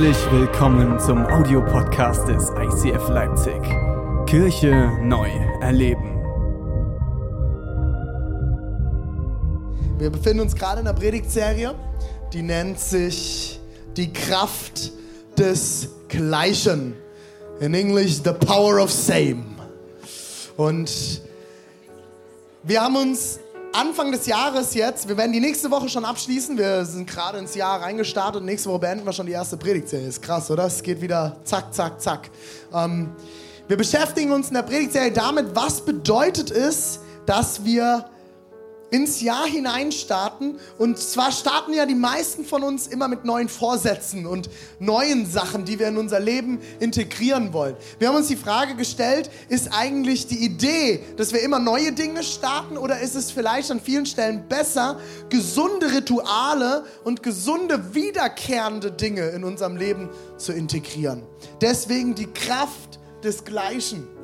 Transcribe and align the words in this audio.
Herzlich 0.00 0.32
willkommen 0.32 0.98
zum 0.98 1.26
Audiopodcast 1.26 2.26
des 2.26 2.48
ICF 2.48 3.10
Leipzig. 3.10 3.60
Kirche 4.24 4.96
neu 5.02 5.28
erleben. 5.60 6.18
Wir 9.98 10.08
befinden 10.08 10.40
uns 10.40 10.54
gerade 10.54 10.80
in 10.80 10.86
einer 10.86 10.98
Predigtserie, 10.98 11.74
die 12.32 12.40
nennt 12.40 12.80
sich 12.80 13.60
Die 13.98 14.10
Kraft 14.10 14.90
des 15.36 15.90
Gleichen. 16.08 16.94
In 17.60 17.74
Englisch 17.74 18.22
The 18.24 18.32
Power 18.32 18.82
of 18.82 18.90
Same. 18.90 19.44
Und 20.56 21.20
wir 22.62 22.80
haben 22.80 22.96
uns 22.96 23.38
Anfang 23.72 24.10
des 24.10 24.26
Jahres 24.26 24.74
jetzt, 24.74 25.08
wir 25.08 25.16
werden 25.16 25.32
die 25.32 25.40
nächste 25.40 25.70
Woche 25.70 25.88
schon 25.88 26.04
abschließen. 26.04 26.58
Wir 26.58 26.84
sind 26.84 27.08
gerade 27.08 27.38
ins 27.38 27.54
Jahr 27.54 27.80
reingestartet 27.80 28.40
und 28.40 28.46
nächste 28.46 28.68
Woche 28.68 28.80
beenden 28.80 29.06
wir 29.06 29.12
schon 29.12 29.26
die 29.26 29.32
erste 29.32 29.56
Predigtserie. 29.56 30.08
Ist 30.08 30.22
krass, 30.22 30.50
oder? 30.50 30.64
Es 30.66 30.82
geht 30.82 31.00
wieder 31.00 31.36
zack, 31.44 31.72
zack, 31.72 32.00
zack. 32.00 32.30
Ähm, 32.74 33.10
wir 33.68 33.76
beschäftigen 33.76 34.32
uns 34.32 34.48
in 34.48 34.54
der 34.54 34.62
Predigtserie 34.62 35.12
damit, 35.12 35.54
was 35.54 35.84
bedeutet 35.84 36.50
es, 36.50 36.98
dass 37.26 37.64
wir 37.64 38.06
ins 38.90 39.20
Jahr 39.20 39.46
hinein 39.46 39.92
starten. 39.92 40.58
Und 40.78 40.98
zwar 40.98 41.32
starten 41.32 41.72
ja 41.72 41.86
die 41.86 41.94
meisten 41.94 42.44
von 42.44 42.62
uns 42.62 42.86
immer 42.86 43.08
mit 43.08 43.24
neuen 43.24 43.48
Vorsätzen 43.48 44.26
und 44.26 44.50
neuen 44.78 45.26
Sachen, 45.30 45.64
die 45.64 45.78
wir 45.78 45.88
in 45.88 45.96
unser 45.96 46.20
Leben 46.20 46.60
integrieren 46.78 47.52
wollen. 47.52 47.76
Wir 47.98 48.08
haben 48.08 48.16
uns 48.16 48.28
die 48.28 48.36
Frage 48.36 48.74
gestellt, 48.74 49.30
ist 49.48 49.68
eigentlich 49.72 50.26
die 50.26 50.44
Idee, 50.44 51.00
dass 51.16 51.32
wir 51.32 51.42
immer 51.42 51.58
neue 51.58 51.92
Dinge 51.92 52.22
starten 52.22 52.76
oder 52.76 53.00
ist 53.00 53.14
es 53.14 53.30
vielleicht 53.30 53.70
an 53.70 53.80
vielen 53.80 54.06
Stellen 54.06 54.48
besser, 54.48 54.98
gesunde 55.28 55.92
Rituale 55.92 56.84
und 57.04 57.22
gesunde 57.22 57.94
wiederkehrende 57.94 58.90
Dinge 58.90 59.28
in 59.28 59.44
unserem 59.44 59.76
Leben 59.76 60.08
zu 60.36 60.52
integrieren? 60.52 61.22
Deswegen 61.60 62.14
die 62.14 62.26
Kraft 62.26 62.98
des 63.22 63.44
Gleichen. 63.44 64.19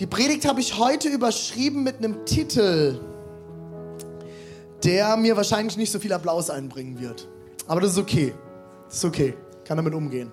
Die 0.00 0.06
Predigt 0.06 0.44
habe 0.48 0.60
ich 0.60 0.76
heute 0.76 1.08
überschrieben 1.08 1.84
mit 1.84 1.98
einem 1.98 2.24
Titel, 2.26 2.98
der 4.82 5.16
mir 5.16 5.36
wahrscheinlich 5.36 5.76
nicht 5.76 5.92
so 5.92 6.00
viel 6.00 6.12
Applaus 6.12 6.50
einbringen 6.50 7.00
wird. 7.00 7.28
Aber 7.68 7.80
das 7.80 7.92
ist 7.92 7.98
okay. 7.98 8.34
Das 8.88 8.96
ist 8.96 9.04
okay. 9.04 9.34
Kann 9.64 9.76
damit 9.76 9.94
umgehen. 9.94 10.32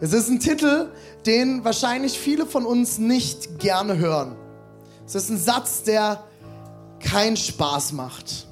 Es 0.00 0.12
ist 0.12 0.28
ein 0.28 0.40
Titel, 0.40 0.90
den 1.26 1.64
wahrscheinlich 1.64 2.18
viele 2.18 2.44
von 2.44 2.66
uns 2.66 2.98
nicht 2.98 3.60
gerne 3.60 3.98
hören. 3.98 4.36
Es 5.06 5.14
ist 5.14 5.30
ein 5.30 5.38
Satz, 5.38 5.84
der 5.84 6.24
keinen 6.98 7.36
Spaß 7.36 7.92
macht. 7.92 8.48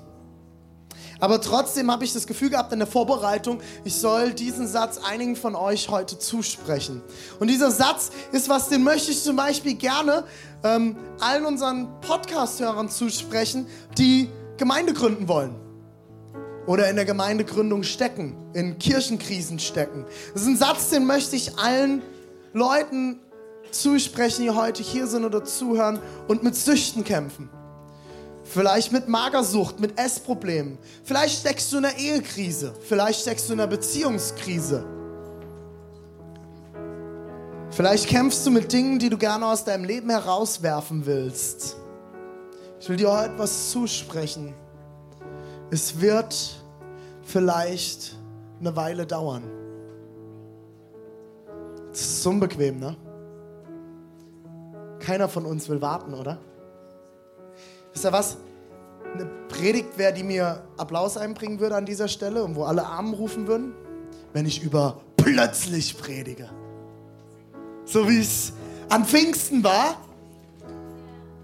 Aber 1.24 1.40
trotzdem 1.40 1.90
habe 1.90 2.04
ich 2.04 2.12
das 2.12 2.26
Gefühl 2.26 2.50
gehabt 2.50 2.70
in 2.74 2.80
der 2.80 2.86
Vorbereitung, 2.86 3.62
ich 3.82 3.94
soll 3.94 4.34
diesen 4.34 4.68
Satz 4.68 4.98
einigen 5.02 5.36
von 5.36 5.54
euch 5.54 5.88
heute 5.88 6.18
zusprechen. 6.18 7.00
Und 7.40 7.48
dieser 7.48 7.70
Satz 7.70 8.10
ist 8.32 8.50
was, 8.50 8.68
den 8.68 8.84
möchte 8.84 9.10
ich 9.10 9.22
zum 9.22 9.34
Beispiel 9.34 9.72
gerne 9.72 10.24
ähm, 10.62 10.96
allen 11.20 11.46
unseren 11.46 11.88
Podcast-Hörern 12.02 12.90
zusprechen, 12.90 13.66
die 13.96 14.28
Gemeinde 14.58 14.92
gründen 14.92 15.26
wollen. 15.26 15.54
Oder 16.66 16.90
in 16.90 16.96
der 16.96 17.06
Gemeindegründung 17.06 17.84
stecken, 17.84 18.36
in 18.52 18.78
Kirchenkrisen 18.78 19.58
stecken. 19.58 20.04
Das 20.34 20.42
ist 20.42 20.48
ein 20.48 20.58
Satz, 20.58 20.90
den 20.90 21.06
möchte 21.06 21.36
ich 21.36 21.58
allen 21.58 22.02
Leuten 22.52 23.18
zusprechen, 23.70 24.42
die 24.42 24.50
heute 24.50 24.82
hier 24.82 25.06
sind 25.06 25.24
oder 25.24 25.42
zuhören 25.42 26.00
und 26.28 26.42
mit 26.42 26.54
Süchten 26.54 27.02
kämpfen. 27.02 27.48
Vielleicht 28.54 28.92
mit 28.92 29.08
Magersucht, 29.08 29.80
mit 29.80 29.98
Essproblemen. 29.98 30.78
Vielleicht 31.02 31.40
steckst 31.40 31.72
du 31.72 31.78
in 31.78 31.86
einer 31.86 31.98
Ehekrise. 31.98 32.72
Vielleicht 32.82 33.22
steckst 33.22 33.48
du 33.48 33.54
in 33.54 33.58
einer 33.58 33.68
Beziehungskrise. 33.68 34.84
Vielleicht 37.70 38.06
kämpfst 38.06 38.46
du 38.46 38.52
mit 38.52 38.72
Dingen, 38.72 39.00
die 39.00 39.10
du 39.10 39.18
gerne 39.18 39.44
aus 39.44 39.64
deinem 39.64 39.82
Leben 39.82 40.08
herauswerfen 40.08 41.04
willst. 41.04 41.76
Ich 42.78 42.88
will 42.88 42.96
dir 42.96 43.10
heute 43.10 43.36
was 43.38 43.72
zusprechen. 43.72 44.54
Es 45.72 46.00
wird 46.00 46.54
vielleicht 47.24 48.16
eine 48.60 48.76
Weile 48.76 49.04
dauern. 49.04 49.42
Das 51.90 52.02
ist 52.02 52.24
unbequem, 52.24 52.78
ne? 52.78 52.96
Keiner 55.00 55.28
von 55.28 55.44
uns 55.44 55.68
will 55.68 55.82
warten, 55.82 56.14
oder? 56.14 56.38
Wisst 57.94 58.04
ihr 58.04 58.12
was? 58.12 58.36
Eine 59.14 59.26
Predigt 59.48 59.96
wäre, 59.96 60.12
die 60.12 60.24
mir 60.24 60.64
Applaus 60.76 61.16
einbringen 61.16 61.60
würde 61.60 61.76
an 61.76 61.86
dieser 61.86 62.08
Stelle 62.08 62.42
und 62.42 62.56
wo 62.56 62.64
alle 62.64 62.84
Armen 62.84 63.14
rufen 63.14 63.46
würden, 63.46 63.72
wenn 64.32 64.46
ich 64.46 64.62
über 64.62 65.00
plötzlich 65.16 65.96
predige. 65.96 66.50
So 67.84 68.08
wie 68.08 68.20
es 68.20 68.52
an 68.88 69.04
Pfingsten 69.04 69.62
war. 69.62 69.96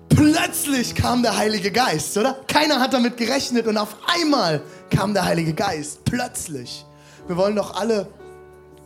Plötzlich 0.09 0.97
kam 0.97 1.23
der 1.23 1.37
Heilige 1.37 1.71
Geist, 1.71 2.19
oder? 2.19 2.35
Keiner 2.49 2.81
hat 2.81 2.93
damit 2.93 3.17
gerechnet 3.17 3.69
und 3.69 3.77
auf 3.77 3.97
einmal 4.07 4.61
kam 4.91 5.15
der 5.15 5.25
Heilige 5.25 5.55
Geist. 5.55 6.05
Plötzlich. 6.05 6.85
Wir 7.29 7.37
wollen 7.37 7.55
doch 7.55 7.81
alle, 7.81 8.09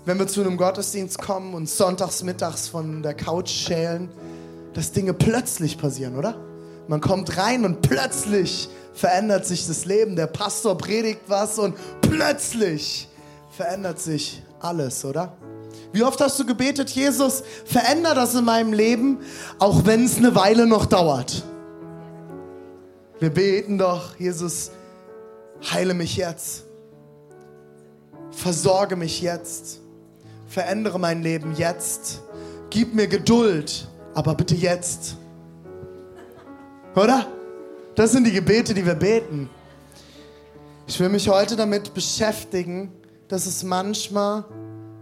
wenn 0.05 0.19
wir 0.19 0.27
zu 0.27 0.43
einem 0.43 0.59
Gottesdienst 0.59 1.19
kommen 1.19 1.55
und 1.55 1.69
sonntags 1.69 2.23
mittags 2.23 2.69
von 2.69 3.03
der 3.03 3.15
Couch 3.15 3.49
schälen, 3.49 4.11
dass 4.75 4.93
Dinge 4.93 5.15
plötzlich 5.15 5.79
passieren, 5.79 6.17
oder? 6.17 6.37
Man 6.89 7.01
kommt 7.01 7.37
rein 7.37 7.65
und 7.65 7.83
plötzlich 7.83 8.69
verändert 8.93 9.47
sich 9.47 9.67
das 9.67 9.85
Leben. 9.85 10.17
Der 10.17 10.27
Pastor 10.27 10.77
predigt 10.77 11.23
was 11.27 11.59
und 11.59 11.75
plötzlich 12.01 13.09
verändert 13.51 14.01
sich 14.01 14.43
alles, 14.61 15.05
oder? 15.05 15.37
Wie 15.93 16.03
oft 16.03 16.21
hast 16.21 16.39
du 16.41 16.47
gebetet, 16.47 16.91
Jesus, 16.91 17.45
veränder 17.65 18.15
das 18.15 18.35
in 18.35 18.45
meinem 18.45 18.73
Leben, 18.73 19.19
auch 19.59 19.85
wenn 19.87 20.05
es 20.05 20.17
eine 20.17 20.35
Weile 20.35 20.67
noch 20.67 20.87
dauert? 20.87 21.45
Wir 23.21 23.31
beten 23.31 23.79
doch, 23.79 24.19
Jesus, 24.19 24.73
heile 25.73 25.95
mich 25.95 26.17
jetzt. 26.17 26.65
Versorge 28.33 28.97
mich 28.97 29.23
jetzt. 29.23 29.81
Verändere 30.49 30.99
mein 30.99 31.23
Leben 31.23 31.55
jetzt. 31.57 32.23
Gib 32.71 32.95
mir 32.95 33.07
Geduld, 33.07 33.89
aber 34.15 34.35
bitte 34.35 34.57
jetzt. 34.57 35.17
Oder? 36.95 37.27
Das 37.95 38.13
sind 38.13 38.25
die 38.25 38.33
Gebete, 38.33 38.75
die 38.75 38.85
wir 38.85 38.95
beten. 38.95 39.49
Ich 40.87 40.99
will 41.01 41.09
mich 41.09 41.29
heute 41.29 41.57
damit 41.57 41.95
beschäftigen, 41.95 42.93
dass 43.29 43.47
es 43.47 43.63
manchmal 43.63 44.45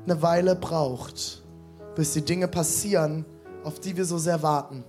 eine 0.04 0.20
Weile 0.22 0.54
braucht, 0.54 1.42
bis 1.94 2.12
die 2.12 2.22
Dinge 2.22 2.48
passieren, 2.48 3.24
auf 3.64 3.80
die 3.80 3.96
wir 3.96 4.04
so 4.04 4.18
sehr 4.18 4.42
warten. 4.42 4.84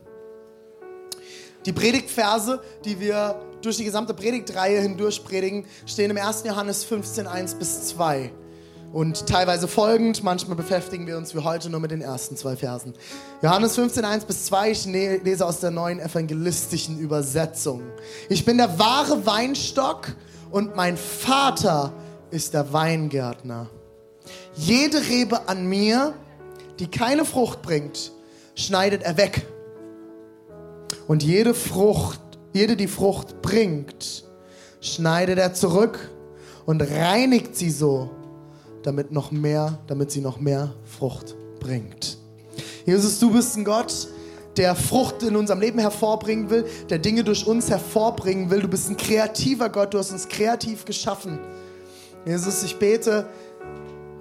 Die 1.66 1.74
Predigtverse, 1.74 2.62
die 2.84 3.00
wir 3.00 3.42
durch 3.62 3.78
die 3.78 3.86
gesamte 3.86 4.14
Predigtreihe 4.14 4.82
hindurch 4.82 5.24
predigen, 5.24 5.66
stehen 5.86 6.12
im 6.12 6.18
1. 6.18 6.44
Johannes 6.46 6.84
15, 6.84 7.28
1 7.28 7.56
bis 7.56 7.88
2 7.88 8.32
und 8.94 9.26
teilweise 9.28 9.68
folgend. 9.68 10.24
Manchmal 10.24 10.56
beschäftigen 10.56 11.08
wir 11.08 11.18
uns 11.18 11.36
wie 11.36 11.40
heute 11.40 11.70
nur 11.70 11.82
mit 11.82 11.92
den 11.92 12.02
ersten 12.02 12.38
zwei 12.38 12.56
Versen. 12.56 12.94
Johannes 13.42 13.76
15, 13.76 14.06
1 14.06 14.26
bis 14.26 14.46
2, 14.46 14.72
ich 14.72 14.86
ne-, 14.86 15.18
lese 15.18 15.46
aus 15.46 15.60
der 15.60 15.72
neuen 15.72 16.00
evangelistischen 16.00 17.00
Übersetzung. 17.00 17.82
Ich 18.30 18.46
bin 18.46 18.58
der 18.58 18.80
wahre 18.80 19.26
Weinstock 19.26 20.16
und 20.52 20.76
mein 20.76 20.96
Vater 20.96 21.92
ist 22.30 22.54
der 22.54 22.72
Weingärtner. 22.72 23.70
Jede 24.56 25.00
Rebe 25.10 25.50
an 25.50 25.66
mir, 25.66 26.14
die 26.80 26.88
keine 26.88 27.26
Frucht 27.26 27.64
bringt, 27.64 28.12
schneidet 28.56 29.02
er 29.02 29.18
weg. 29.18 29.48
Und 31.08 31.24
jede 31.24 31.56
Frucht, 31.56 32.22
jede 32.54 32.78
die 32.78 32.88
Frucht 32.88 33.42
bringt, 33.42 34.24
schneidet 34.80 35.40
er 35.40 35.54
zurück 35.56 36.12
und 36.66 36.82
reinigt 36.82 37.56
sie 37.56 37.72
so, 37.72 38.12
damit 38.84 39.12
noch 39.12 39.32
mehr, 39.32 39.80
damit 39.88 40.12
sie 40.12 40.22
noch 40.22 40.40
mehr 40.40 40.74
Frucht 40.86 41.36
bringt. 41.60 42.18
Jesus, 42.86 43.20
du 43.20 43.32
bist 43.32 43.56
ein 43.58 43.64
Gott, 43.64 44.08
der 44.58 44.76
Frucht 44.76 45.24
in 45.24 45.36
unserem 45.36 45.60
Leben 45.60 45.80
hervorbringen 45.80 46.50
will, 46.50 46.66
der 46.90 47.00
Dinge 47.00 47.24
durch 47.24 47.48
uns 47.48 47.70
hervorbringen 47.70 48.50
will. 48.50 48.62
Du 48.62 48.68
bist 48.68 48.90
ein 48.90 48.98
kreativer 48.98 49.70
Gott, 49.70 49.94
du 49.94 49.98
hast 49.98 50.12
uns 50.12 50.28
kreativ 50.28 50.86
geschaffen. 50.86 51.40
Jesus, 52.26 52.64
ich 52.64 52.78
bete, 52.78 53.28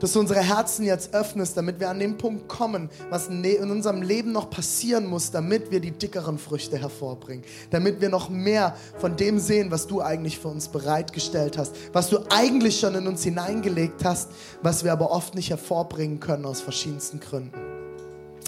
dass 0.03 0.15
du 0.15 0.19
unsere 0.19 0.41
Herzen 0.41 0.85
jetzt 0.85 1.15
öffnest, 1.15 1.57
damit 1.57 1.79
wir 1.79 1.89
an 1.89 2.01
den 2.01 2.19
Punkt 2.19 2.49
kommen, 2.49 2.91
was 3.09 3.31
ne-, 3.31 3.53
in 3.53 3.71
unserem 3.71 4.03
Leben 4.03 4.33
noch 4.33 4.51
passieren 4.51 5.07
muss, 5.07 5.31
damit 5.31 5.71
wir 5.71 5.79
die 5.79 5.93
dickeren 5.93 6.39
Früchte 6.39 6.77
hervorbringen, 6.77 7.45
damit 7.71 8.01
wir 8.01 8.09
noch 8.09 8.29
mehr 8.29 8.75
von 8.99 9.17
dem 9.17 9.39
sehen, 9.39 9.71
was 9.71 9.87
du 9.87 10.01
eigentlich 10.01 10.41
für 10.41 10.49
uns 10.49 10.67
bereitgestellt 10.67 11.57
hast, 11.57 11.77
was 11.93 12.11
du 12.11 12.19
eigentlich 12.31 12.81
schon 12.81 12.97
in 12.97 13.07
uns 13.07 13.23
hineingelegt 13.23 14.05
hast, 14.05 14.31
was 14.61 14.83
wir 14.83 14.91
aber 14.91 15.13
oft 15.13 15.37
nicht 15.37 15.51
hervorbringen 15.51 16.19
können 16.19 16.47
aus 16.47 16.61
verschiedensten 16.61 17.21
Gründen. 17.21 17.57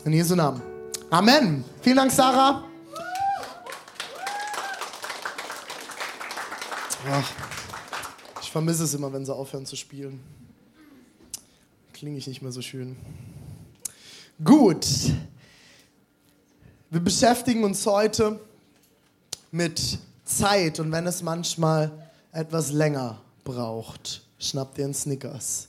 In 0.05 0.13
Jesu 0.13 0.35
Namen. 0.35 0.61
Amen. 1.09 1.65
Vielen 1.83 1.99
Dank, 1.99 2.11
Sarah. 2.11 2.65
Ach, 7.09 7.31
ich 8.43 8.51
vermisse 8.51 8.83
es 8.83 8.95
immer, 8.95 9.13
wenn 9.13 9.25
sie 9.25 9.33
aufhören 9.33 9.67
zu 9.67 9.77
spielen. 9.77 10.34
Klinge 12.05 12.19
ich 12.19 12.27
nicht 12.27 12.43
mehr 12.43 12.53
so 12.53 12.61
schön. 12.61 12.97
Gut. 14.45 14.87
Wir 16.91 17.01
beschäftigen 17.01 17.65
uns 17.65 17.87
heute 17.87 18.39
mit 19.51 19.99
Zeit 20.27 20.81
und 20.81 20.93
wenn 20.93 21.07
es 21.07 21.23
manchmal 21.23 22.11
etwas 22.31 22.73
länger 22.73 23.23
braucht, 23.43 24.21
schnappt 24.39 24.77
ihr 24.77 24.85
einen 24.85 24.93
Snickers. 24.93 25.69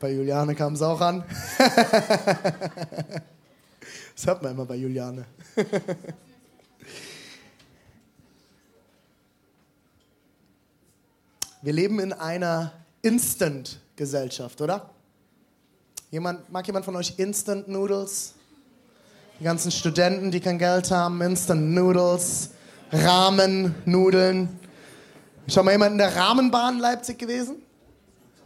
Bei 0.00 0.10
Juliane 0.10 0.56
kam 0.56 0.72
es 0.72 0.82
auch 0.82 1.00
an. 1.00 1.22
das 4.16 4.26
hört 4.26 4.42
man 4.42 4.50
immer 4.50 4.66
bei 4.66 4.74
Juliane. 4.74 5.26
Wir 11.62 11.74
leben 11.74 12.00
in 12.00 12.14
einer 12.14 12.72
Instant-Gesellschaft, 13.02 14.62
oder? 14.62 14.88
Jemand, 16.10 16.50
mag 16.50 16.66
jemand 16.66 16.86
von 16.86 16.96
euch 16.96 17.18
Instant 17.18 17.68
Noodles? 17.68 18.32
Die 19.38 19.44
ganzen 19.44 19.70
Studenten, 19.70 20.30
die 20.30 20.40
kein 20.40 20.58
Geld 20.58 20.90
haben, 20.90 21.20
Instant 21.20 21.72
Noodles, 21.72 22.50
Ramen, 22.90 23.74
Nudeln. 23.84 24.48
Schon 25.48 25.66
mal 25.66 25.72
jemand 25.72 25.92
in 25.92 25.98
der 25.98 26.16
Rahmenbahn 26.16 26.76
in 26.76 26.80
Leipzig 26.80 27.18
gewesen? 27.18 27.56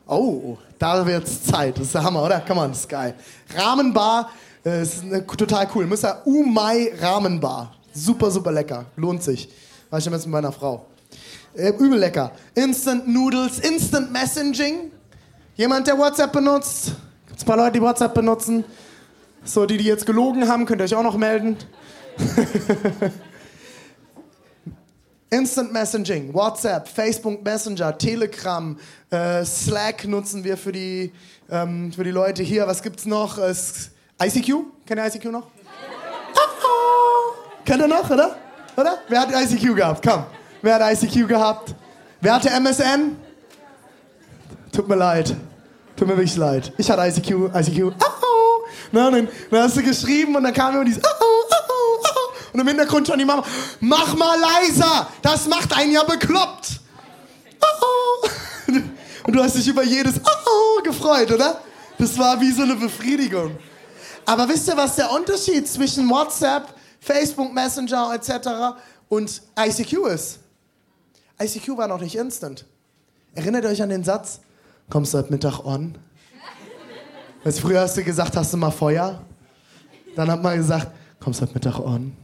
Oh, 0.09 0.59
da 0.77 1.07
wird's 1.07 1.45
Zeit. 1.45 1.79
Das 1.79 1.87
ist 1.87 1.95
der 1.95 2.03
Hammer, 2.03 2.25
oder? 2.25 2.41
Come 2.41 2.63
on, 2.63 2.73
geil. 2.89 3.15
Rahmenbar 3.57 4.29
äh, 4.65 4.83
ist 4.83 5.05
eine, 5.05 5.25
total 5.25 5.69
cool. 5.73 5.87
Müsst 5.87 6.05
ihr 6.05 6.21
Umai 6.25 6.93
Rahmenbar. 7.01 7.77
Super, 7.93 8.29
super 8.33 8.51
lecker. 8.51 8.87
Lohnt 8.97 9.23
sich. 9.23 9.49
War 9.89 10.01
ich 10.01 10.05
jetzt 10.05 10.27
mit 10.27 10.33
meiner 10.33 10.51
Frau. 10.51 10.87
Äh, 11.57 11.71
übel 11.71 11.99
lecker. 11.99 12.33
Instant 12.55 13.07
Noodles, 13.07 13.61
Instant 13.61 14.13
Messaging. 14.13 14.91
Jemand, 15.57 15.87
der 15.87 15.97
WhatsApp 15.97 16.33
benutzt? 16.33 16.93
Gibt 17.27 17.39
es 17.39 17.45
ein 17.45 17.47
paar 17.47 17.57
Leute, 17.57 17.73
die 17.73 17.83
WhatsApp 17.83 18.13
benutzen? 18.13 18.65
So, 19.45 19.65
die, 19.65 19.77
die 19.77 19.85
jetzt 19.85 20.05
gelogen 20.05 20.49
haben, 20.49 20.67
könnt 20.67 20.81
ihr 20.81 20.85
euch 20.85 20.95
auch 20.97 21.05
noch 21.05 21.17
melden. 21.17 21.57
Instant 25.31 25.73
Messaging, 25.73 26.35
WhatsApp, 26.35 26.89
Facebook 26.89 27.45
Messenger, 27.45 27.97
Telegram, 27.99 28.79
äh, 29.11 29.45
Slack 29.45 30.07
nutzen 30.07 30.45
wir 30.45 30.57
für 30.57 30.73
die, 30.73 31.13
ähm, 31.51 31.93
für 31.93 32.05
die 32.05 32.11
Leute 32.11 32.43
hier. 32.43 32.67
Was 32.67 32.83
gibt's 32.83 33.05
noch? 33.07 33.39
Äh, 33.39 33.55
ICQ? 34.23 34.65
Kennt 34.87 35.01
ihr 35.01 35.07
ICQ 35.07 35.25
noch? 35.27 35.47
Kennt 37.65 37.81
ihr 37.83 37.89
noch, 37.89 38.09
oder? 38.11 38.37
Oder? 38.77 38.99
Wer 39.09 39.21
hat 39.21 39.31
ICQ 39.33 39.75
gehabt? 39.77 40.05
Komm. 40.07 40.25
Wer 40.65 40.77
hat 40.77 41.03
ICQ 41.03 41.29
gehabt? 41.29 41.75
Wer 42.23 42.37
hatte 42.37 42.49
MSN? 42.49 43.19
Tut 44.73 44.89
mir 44.89 44.95
leid. 44.95 45.37
Tut 45.95 46.09
mir 46.09 46.17
wirklich 46.17 46.37
leid. 46.37 46.73
Ich 46.79 46.91
hatte 46.91 47.03
ICQ. 47.03 47.55
ICQ. 47.55 47.85
Oh, 47.85 47.93
oh. 48.01 48.67
Na, 48.91 49.11
dann, 49.11 49.29
dann 49.51 49.63
hast 49.63 49.77
du 49.77 49.83
geschrieben 49.83 50.35
und 50.35 50.43
dann 50.43 50.55
kam 50.55 50.75
immer 50.75 50.87
dieses 50.87 51.03
oh, 51.05 51.09
oh, 51.21 51.55
oh, 51.69 52.03
oh. 52.03 52.55
Und 52.55 52.61
im 52.61 52.67
Hintergrund 52.67 53.07
schon 53.07 53.19
die 53.19 53.27
Mama, 53.27 53.45
mach 53.81 54.15
mal 54.17 54.39
leiser, 54.41 55.07
das 55.21 55.47
macht 55.49 55.77
einen 55.77 55.93
ja 55.93 56.03
bekloppt. 56.03 56.81
Oh, 57.61 57.85
oh. 57.85 58.29
Und 59.27 59.37
du 59.37 59.43
hast 59.43 59.57
dich 59.57 59.69
über 59.69 59.83
jedes 59.83 60.15
Oh, 60.17 60.79
oh 60.79 60.83
gefreut, 60.83 61.31
oder? 61.31 61.61
Das 61.99 62.17
war 62.17 62.41
wie 62.41 62.53
so 62.53 62.63
eine 62.63 62.77
Befriedigung. 62.77 63.59
Aber 64.25 64.49
wisst 64.49 64.67
ihr, 64.69 64.79
was 64.79 64.97
der 64.97 65.13
Unterschied 65.13 65.69
zwischen 65.69 66.09
WhatsApp, 66.09 66.75
Facebook 67.01 67.53
Messenger 67.53 68.15
etc. 68.15 68.79
und 69.11 69.43
ICQ 69.59 70.07
ist? 70.07 70.39
ICQ 71.41 71.77
war 71.77 71.89
noch 71.89 72.01
nicht 72.01 72.17
instant. 72.17 72.67
Erinnert 73.35 73.65
euch 73.65 73.83
an 73.83 73.89
den 73.89 74.05
Satz? 74.05 74.41
Kommst 74.91 75.13
du 75.13 75.19
heute 75.19 75.33
Mittag 75.33 75.65
on? 75.65 75.99
Weißt, 77.43 77.61
früher 77.61 77.81
hast 77.81 77.97
du 77.97 78.05
gesagt, 78.05 78.37
hast 78.37 78.53
du 78.53 78.57
mal 78.57 78.71
Feuer? 78.71 79.21
Dann 80.17 80.31
hat 80.31 80.43
man 80.43 80.57
gesagt, 80.57 80.93
kommst 81.21 81.41
du 81.41 81.47
heute 81.47 81.55
Mittag 81.55 81.79
on? 81.81 82.17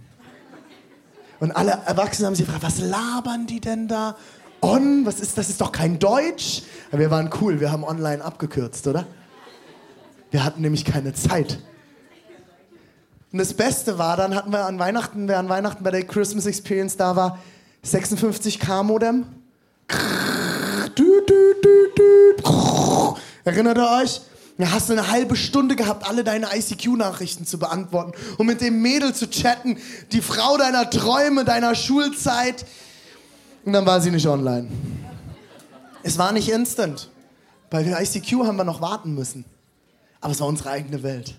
Und 1.40 1.52
alle 1.52 1.72
Erwachsenen 1.86 2.26
haben 2.26 2.34
sich 2.34 2.46
gefragt, 2.46 2.64
was 2.64 2.80
labern 2.80 3.46
die 3.46 3.60
denn 3.60 3.88
da? 3.88 4.16
On? 4.60 5.04
Was 5.06 5.20
ist, 5.20 5.36
das 5.38 5.48
ist 5.48 5.60
doch 5.60 5.72
kein 5.72 5.98
Deutsch. 5.98 6.62
Aber 6.90 7.00
wir 7.00 7.10
waren 7.10 7.30
cool, 7.40 7.60
wir 7.60 7.72
haben 7.72 7.82
online 7.82 8.22
abgekürzt, 8.22 8.86
oder? 8.86 9.06
Wir 10.30 10.44
hatten 10.44 10.60
nämlich 10.60 10.84
keine 10.84 11.12
Zeit. 11.14 11.58
Und 13.32 13.38
das 13.38 13.54
Beste 13.54 13.98
war, 13.98 14.16
dann 14.16 14.34
hatten 14.34 14.52
wir 14.52 14.66
an 14.66 14.78
Weihnachten, 14.78 15.28
wer 15.28 15.38
an 15.38 15.48
Weihnachten 15.48 15.82
bei 15.82 15.90
der 15.90 16.04
Christmas 16.04 16.46
Experience 16.46 16.96
da 16.96 17.16
war, 17.16 17.38
56k 17.84 18.82
Modem. 18.82 19.26
Erinnert 23.44 23.78
ihr 23.78 23.90
euch? 24.02 24.20
Da 24.58 24.70
hast 24.72 24.90
du 24.90 24.92
eine 24.92 25.10
halbe 25.10 25.36
Stunde 25.36 25.74
gehabt, 25.74 26.06
alle 26.06 26.22
deine 26.22 26.54
ICQ-Nachrichten 26.54 27.46
zu 27.46 27.58
beantworten 27.58 28.12
und 28.36 28.46
mit 28.46 28.60
dem 28.60 28.82
Mädel 28.82 29.14
zu 29.14 29.30
chatten, 29.30 29.78
die 30.12 30.20
Frau 30.20 30.58
deiner 30.58 30.90
Träume, 30.90 31.46
deiner 31.46 31.74
Schulzeit. 31.74 32.66
Und 33.64 33.72
dann 33.72 33.86
war 33.86 34.02
sie 34.02 34.10
nicht 34.10 34.26
online. 34.26 34.68
Es 36.02 36.18
war 36.18 36.32
nicht 36.32 36.50
instant. 36.50 37.08
Bei 37.70 37.82
ICQ 37.82 38.44
haben 38.44 38.56
wir 38.56 38.64
noch 38.64 38.82
warten 38.82 39.14
müssen. 39.14 39.46
Aber 40.20 40.32
es 40.32 40.40
war 40.40 40.46
unsere 40.46 40.70
eigene 40.70 41.02
Welt. 41.02 41.38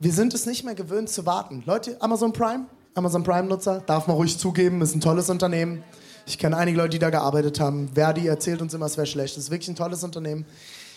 Wir 0.00 0.12
sind 0.12 0.34
es 0.34 0.44
nicht 0.44 0.64
mehr 0.64 0.74
gewöhnt 0.74 1.08
zu 1.08 1.24
warten. 1.24 1.62
Leute, 1.66 1.96
Amazon 2.00 2.32
Prime, 2.32 2.66
Amazon 2.96 3.22
Prime-Nutzer, 3.22 3.82
darf 3.84 4.06
man 4.06 4.16
ruhig 4.16 4.38
zugeben, 4.38 4.80
ist 4.80 4.94
ein 4.94 5.02
tolles 5.02 5.28
Unternehmen. 5.28 5.84
Ich 6.24 6.38
kenne 6.38 6.56
einige 6.56 6.78
Leute, 6.78 6.90
die 6.90 6.98
da 6.98 7.10
gearbeitet 7.10 7.60
haben. 7.60 7.90
Verdi 7.94 8.26
erzählt 8.26 8.62
uns 8.62 8.72
immer, 8.72 8.86
es 8.86 8.96
wäre 8.96 9.06
schlecht. 9.06 9.36
Es 9.36 9.44
ist 9.44 9.50
wirklich 9.50 9.68
ein 9.68 9.76
tolles 9.76 10.02
Unternehmen. 10.02 10.46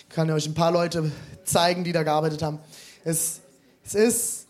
Ich 0.08 0.16
kann 0.16 0.32
euch 0.32 0.48
ein 0.48 0.54
paar 0.54 0.72
Leute 0.72 1.12
zeigen, 1.44 1.84
die 1.84 1.92
da 1.92 2.04
gearbeitet 2.04 2.42
haben. 2.42 2.60
Es, 3.04 3.42
es 3.84 3.96
ist 3.96 4.46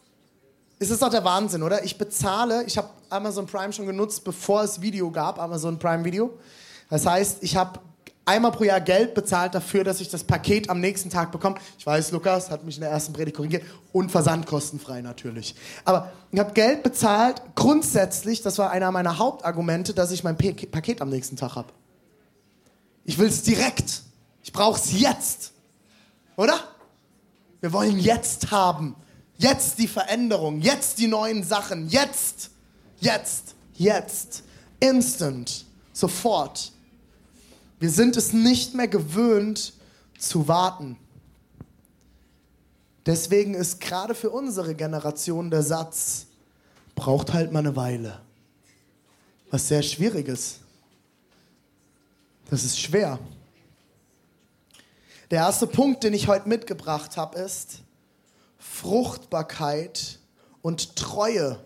es 0.81 0.91
ist 0.91 1.01
doch 1.01 1.09
der 1.09 1.25
Wahnsinn, 1.25 1.61
oder? 1.61 1.83
Ich 1.83 1.97
bezahle, 1.97 2.63
ich 2.65 2.77
habe 2.77 2.87
Amazon 3.09 3.45
Prime 3.47 3.73
schon 3.73 3.85
genutzt, 3.85 4.23
bevor 4.23 4.63
es 4.63 4.79
Video 4.79 5.11
gab, 5.11 5.37
Amazon 5.37 5.77
Prime 5.77 6.05
Video. 6.05 6.37
Das 6.89 7.05
heißt, 7.05 7.39
ich 7.41 7.57
habe 7.57 7.79
einmal 8.29 8.51
pro 8.51 8.63
Jahr 8.63 8.79
Geld 8.79 9.15
bezahlt 9.15 9.55
dafür, 9.55 9.83
dass 9.83 9.99
ich 10.01 10.09
das 10.09 10.23
Paket 10.23 10.69
am 10.69 10.79
nächsten 10.79 11.09
Tag 11.09 11.31
bekomme. 11.31 11.55
Ich 11.77 11.85
weiß, 11.85 12.11
Lukas 12.11 12.51
hat 12.51 12.63
mich 12.63 12.75
in 12.75 12.81
der 12.81 12.91
ersten 12.91 13.11
Predigt 13.11 13.35
korrigiert. 13.35 13.63
Und 13.91 14.11
versandkostenfrei 14.11 15.01
natürlich. 15.01 15.55
Aber 15.83 16.11
ich 16.31 16.39
habe 16.39 16.53
Geld 16.53 16.83
bezahlt, 16.83 17.41
grundsätzlich, 17.55 18.43
das 18.43 18.59
war 18.59 18.69
einer 18.69 18.91
meiner 18.91 19.17
Hauptargumente, 19.17 19.95
dass 19.95 20.11
ich 20.11 20.23
mein 20.23 20.37
Paket 20.37 21.01
am 21.01 21.09
nächsten 21.09 21.35
Tag 21.35 21.55
habe. 21.55 21.73
Ich 23.03 23.17
will 23.17 23.27
es 23.27 23.41
direkt. 23.41 24.03
Ich 24.43 24.53
brauche 24.53 24.79
es 24.79 24.99
jetzt. 24.99 25.53
Oder? 26.37 26.53
Wir 27.61 27.73
wollen 27.73 27.97
jetzt 27.97 28.51
haben. 28.51 28.95
Jetzt 29.37 29.79
die 29.79 29.87
Veränderung, 29.87 30.61
jetzt 30.61 30.99
die 30.99 31.07
neuen 31.07 31.43
Sachen, 31.43 31.87
jetzt, 31.87 32.51
jetzt, 32.99 33.55
jetzt, 33.73 34.43
instant, 34.81 35.65
sofort. 35.93 36.73
Wir 37.79 37.89
sind 37.89 38.17
es 38.17 38.33
nicht 38.33 38.75
mehr 38.75 38.87
gewöhnt 38.87 39.73
zu 40.17 40.47
warten. 40.47 40.97
Deswegen 43.05 43.53
ist 43.53 43.79
gerade 43.79 44.13
für 44.13 44.29
unsere 44.29 44.75
Generation 44.75 45.49
der 45.49 45.63
Satz, 45.63 46.27
braucht 46.95 47.33
halt 47.33 47.51
mal 47.51 47.59
eine 47.59 47.75
Weile. 47.75 48.19
Was 49.49 49.69
sehr 49.69 49.81
schwierig 49.81 50.27
ist. 50.27 50.59
Das 52.49 52.63
ist 52.63 52.79
schwer. 52.79 53.17
Der 55.31 55.39
erste 55.39 55.67
Punkt, 55.67 56.03
den 56.03 56.13
ich 56.13 56.27
heute 56.27 56.49
mitgebracht 56.49 57.15
habe, 57.15 57.39
ist, 57.39 57.79
Fruchtbarkeit 58.57 60.19
und 60.61 60.95
Treue 60.95 61.63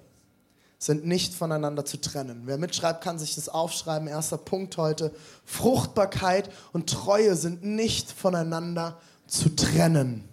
sind 0.86 1.06
nicht 1.06 1.34
voneinander 1.34 1.86
zu 1.86 2.00
trennen. 2.02 2.44
Wer 2.46 2.58
mitschreibt, 2.58 3.04
kann 3.04 3.18
sich 3.18 3.36
das 3.36 3.48
aufschreiben. 3.48 4.08
Erster 4.08 4.38
Punkt 4.38 4.78
heute. 4.78 5.13
Fruchtbarkeit 5.46 6.50
und 6.74 6.90
Treue 6.90 7.36
sind 7.36 7.63
nicht 7.63 8.12
voneinander 8.12 9.00
zu 9.25 9.50
trennen. 9.56 10.28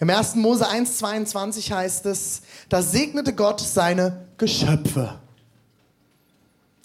Im 0.00 0.10
1. 0.10 0.34
Mose 0.34 0.68
1,22 0.68 1.72
heißt 1.72 2.06
es, 2.06 2.42
da 2.68 2.82
segnete 2.82 3.32
Gott 3.32 3.60
seine 3.60 4.26
Geschöpfe. 4.36 5.18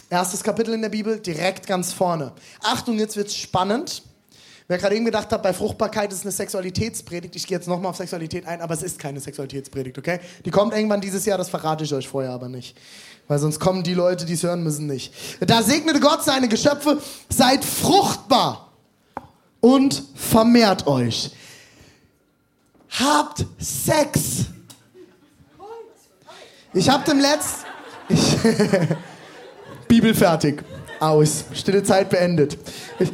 Erstes 0.10 0.42
Kapitel 0.42 0.74
in 0.74 0.82
der 0.82 0.90
Bibel, 0.90 1.20
direkt 1.20 1.68
ganz 1.68 1.92
vorne. 1.92 2.32
Achtung, 2.62 2.98
jetzt 2.98 3.18
wird's 3.18 3.36
spannend. 3.36 4.04
Wer 4.70 4.78
gerade 4.78 4.96
eben 4.96 5.06
gedacht 5.06 5.32
hat, 5.32 5.42
bei 5.42 5.52
Fruchtbarkeit 5.52 6.14
ist 6.14 6.22
eine 6.22 6.32
Sexualitätspredigt, 6.32 7.36
ich 7.36 7.48
gehe 7.48 7.58
jetzt 7.58 7.68
nochmal 7.68 7.90
auf 7.90 7.98
Sexualität 7.98 8.46
ein, 8.46 8.62
aber 8.62 8.76
es 8.76 8.84
ist 8.84 9.00
keine 9.00 9.20
Sexualitätspredigt, 9.20 9.98
okay? 9.98 10.20
Die 10.46 10.52
kommt 10.52 10.76
irgendwann 10.76 11.02
dieses 11.02 11.26
Jahr, 11.26 11.40
das 11.40 11.50
verrate 11.50 11.86
ich 11.86 11.92
euch 11.92 12.08
vorher 12.08 12.30
aber 12.30 12.50
nicht. 12.50 12.78
Weil 13.28 13.40
sonst 13.40 13.60
kommen 13.60 13.82
die 13.82 13.96
Leute, 13.96 14.26
die 14.26 14.34
es 14.34 14.44
hören 14.44 14.62
müssen, 14.62 14.86
nicht. 14.86 15.12
Da 15.40 15.64
segnete 15.64 16.00
Gott 16.00 16.24
seine 16.24 16.48
Geschöpfe, 16.48 17.02
seid 17.30 17.66
fruchtbar 17.66 18.72
und 19.60 20.04
vermehrt 20.14 20.86
euch. 20.86 21.32
Habt 22.92 23.48
Sex. 23.58 24.46
Ich 26.76 26.88
hab 26.88 27.06
dem 27.06 27.20
letzten... 27.20 27.66
Bibel 29.88 30.14
fertig. 30.14 30.64
Aus. 31.00 31.46
Stille 31.54 31.82
Zeit 31.82 32.12
beendet. 32.12 32.56
Ich, 33.00 33.10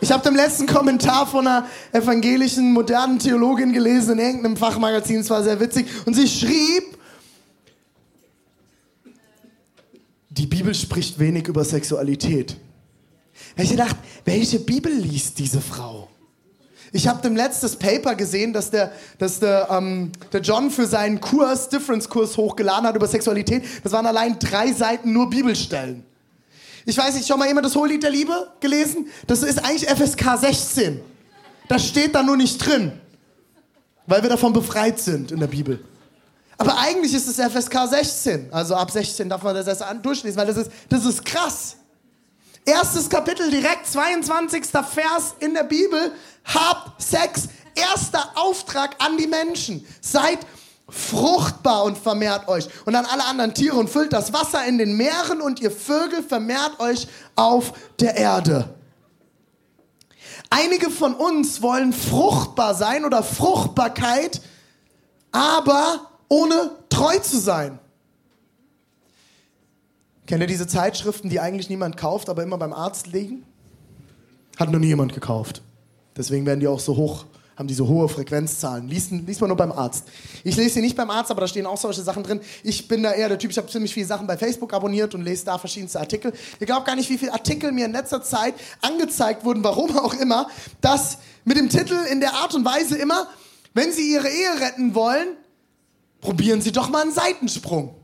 ich 0.00 0.10
habe 0.12 0.22
den 0.22 0.34
letzten 0.34 0.66
Kommentar 0.66 1.26
von 1.26 1.46
einer 1.46 1.66
evangelischen 1.92 2.72
modernen 2.72 3.18
Theologin 3.18 3.72
gelesen 3.72 4.18
in 4.18 4.26
irgendeinem 4.26 4.56
Fachmagazin, 4.56 5.20
es 5.20 5.30
war 5.30 5.42
sehr 5.42 5.58
witzig. 5.58 5.86
Und 6.04 6.14
sie 6.14 6.28
schrieb, 6.28 6.98
die 10.28 10.46
Bibel 10.46 10.74
spricht 10.74 11.18
wenig 11.18 11.48
über 11.48 11.64
Sexualität. 11.64 12.56
Da 13.56 13.62
ich 13.62 13.70
gedacht, 13.70 13.96
welche 14.24 14.58
Bibel 14.58 14.92
liest 14.92 15.38
diese 15.38 15.60
Frau? 15.60 16.08
Ich 16.92 17.08
habe 17.08 17.20
dem 17.20 17.36
letztes 17.36 17.76
Paper 17.76 18.14
gesehen, 18.14 18.52
dass 18.52 18.70
der, 18.70 18.92
dass 19.18 19.40
der, 19.40 19.68
ähm, 19.70 20.12
der 20.32 20.40
John 20.40 20.70
für 20.70 20.86
seinen 20.86 21.20
Kurs, 21.20 21.68
Difference-Kurs 21.68 22.36
hochgeladen 22.36 22.86
hat 22.86 22.96
über 22.96 23.08
Sexualität. 23.08 23.64
Das 23.82 23.92
waren 23.92 24.06
allein 24.06 24.38
drei 24.38 24.72
Seiten 24.72 25.12
nur 25.12 25.28
Bibelstellen. 25.28 26.04
Ich 26.88 26.96
weiß 26.96 27.16
nicht, 27.16 27.26
schon 27.26 27.38
mal 27.38 27.48
jemand 27.48 27.66
das 27.66 27.74
Hohelied 27.74 28.02
der 28.02 28.10
Liebe 28.10 28.52
gelesen? 28.60 29.08
Das 29.26 29.42
ist 29.42 29.58
eigentlich 29.58 29.90
FSK 29.90 30.38
16. 30.38 31.00
Das 31.68 31.84
steht 31.84 32.14
da 32.14 32.22
nur 32.22 32.36
nicht 32.36 32.64
drin, 32.64 32.92
weil 34.06 34.22
wir 34.22 34.30
davon 34.30 34.52
befreit 34.52 35.00
sind 35.00 35.32
in 35.32 35.40
der 35.40 35.48
Bibel. 35.48 35.84
Aber 36.56 36.78
eigentlich 36.78 37.12
ist 37.12 37.26
es 37.26 37.36
FSK 37.36 37.88
16. 37.88 38.52
Also 38.52 38.76
ab 38.76 38.90
16 38.90 39.28
darf 39.28 39.42
man 39.42 39.54
das 39.54 39.66
erst 39.66 39.84
durchlesen, 40.00 40.38
weil 40.38 40.46
das 40.46 40.56
ist, 40.56 40.70
das 40.88 41.04
ist 41.04 41.24
krass. 41.24 41.76
Erstes 42.64 43.10
Kapitel, 43.10 43.50
direkt 43.50 43.86
22. 43.88 44.64
Vers 44.66 45.34
in 45.40 45.54
der 45.54 45.64
Bibel. 45.64 46.12
Habt 46.44 47.02
Sex. 47.02 47.48
Erster 47.74 48.30
Auftrag 48.36 48.94
an 48.98 49.16
die 49.18 49.26
Menschen. 49.26 49.84
Seid 50.00 50.38
fruchtbar 50.88 51.84
und 51.84 51.98
vermehrt 51.98 52.48
euch. 52.48 52.68
Und 52.84 52.94
an 52.94 53.06
alle 53.06 53.24
anderen 53.24 53.54
Tiere 53.54 53.76
und 53.76 53.90
füllt 53.90 54.12
das 54.12 54.32
Wasser 54.32 54.64
in 54.66 54.78
den 54.78 54.96
Meeren 54.96 55.40
und 55.40 55.60
ihr 55.60 55.70
Vögel 55.70 56.22
vermehrt 56.22 56.78
euch 56.78 57.08
auf 57.34 57.72
der 58.00 58.16
Erde. 58.16 58.74
Einige 60.50 60.90
von 60.90 61.14
uns 61.14 61.60
wollen 61.60 61.92
fruchtbar 61.92 62.74
sein 62.74 63.04
oder 63.04 63.22
Fruchtbarkeit, 63.22 64.40
aber 65.32 66.10
ohne 66.28 66.70
treu 66.88 67.18
zu 67.18 67.38
sein. 67.38 67.78
Kennt 70.26 70.40
ihr 70.40 70.46
diese 70.46 70.66
Zeitschriften, 70.66 71.28
die 71.28 71.40
eigentlich 71.40 71.68
niemand 71.68 71.96
kauft, 71.96 72.28
aber 72.28 72.42
immer 72.42 72.58
beim 72.58 72.72
Arzt 72.72 73.08
liegen? 73.08 73.44
Hat 74.56 74.70
noch 74.70 74.78
nie 74.78 74.88
jemand 74.88 75.14
gekauft. 75.14 75.62
Deswegen 76.16 76.46
werden 76.46 76.60
die 76.60 76.68
auch 76.68 76.80
so 76.80 76.96
hoch 76.96 77.26
haben 77.56 77.66
diese 77.66 77.88
hohe 77.88 78.08
Frequenzzahlen. 78.08 78.86
Liest, 78.88 79.10
liest 79.10 79.40
man 79.40 79.48
nur 79.48 79.56
beim 79.56 79.72
Arzt. 79.72 80.04
Ich 80.44 80.56
lese 80.56 80.74
sie 80.74 80.80
nicht 80.82 80.96
beim 80.96 81.10
Arzt, 81.10 81.30
aber 81.30 81.40
da 81.40 81.48
stehen 81.48 81.66
auch 81.66 81.78
solche 81.78 82.02
Sachen 82.02 82.22
drin. 82.22 82.40
Ich 82.62 82.86
bin 82.86 83.02
da 83.02 83.12
eher 83.12 83.28
der 83.28 83.38
Typ, 83.38 83.50
ich 83.50 83.56
habe 83.56 83.68
ziemlich 83.68 83.94
viele 83.94 84.06
Sachen 84.06 84.26
bei 84.26 84.36
Facebook 84.36 84.74
abonniert 84.74 85.14
und 85.14 85.22
lese 85.22 85.46
da 85.46 85.56
verschiedenste 85.56 85.98
Artikel. 85.98 86.32
Ihr 86.60 86.66
glaubt 86.66 86.86
gar 86.86 86.96
nicht, 86.96 87.08
wie 87.08 87.16
viele 87.16 87.32
Artikel 87.32 87.72
mir 87.72 87.86
in 87.86 87.92
letzter 87.92 88.22
Zeit 88.22 88.54
angezeigt 88.82 89.44
wurden, 89.44 89.64
warum 89.64 89.96
auch 89.98 90.14
immer, 90.14 90.48
dass 90.82 91.18
mit 91.44 91.56
dem 91.56 91.68
Titel 91.70 91.96
in 92.10 92.20
der 92.20 92.34
Art 92.34 92.54
und 92.54 92.64
Weise 92.64 92.96
immer, 92.98 93.26
wenn 93.72 93.90
Sie 93.90 94.12
Ihre 94.12 94.28
Ehe 94.28 94.60
retten 94.60 94.94
wollen, 94.94 95.28
probieren 96.20 96.60
Sie 96.60 96.72
doch 96.72 96.90
mal 96.90 97.02
einen 97.02 97.12
Seitensprung. 97.12 97.94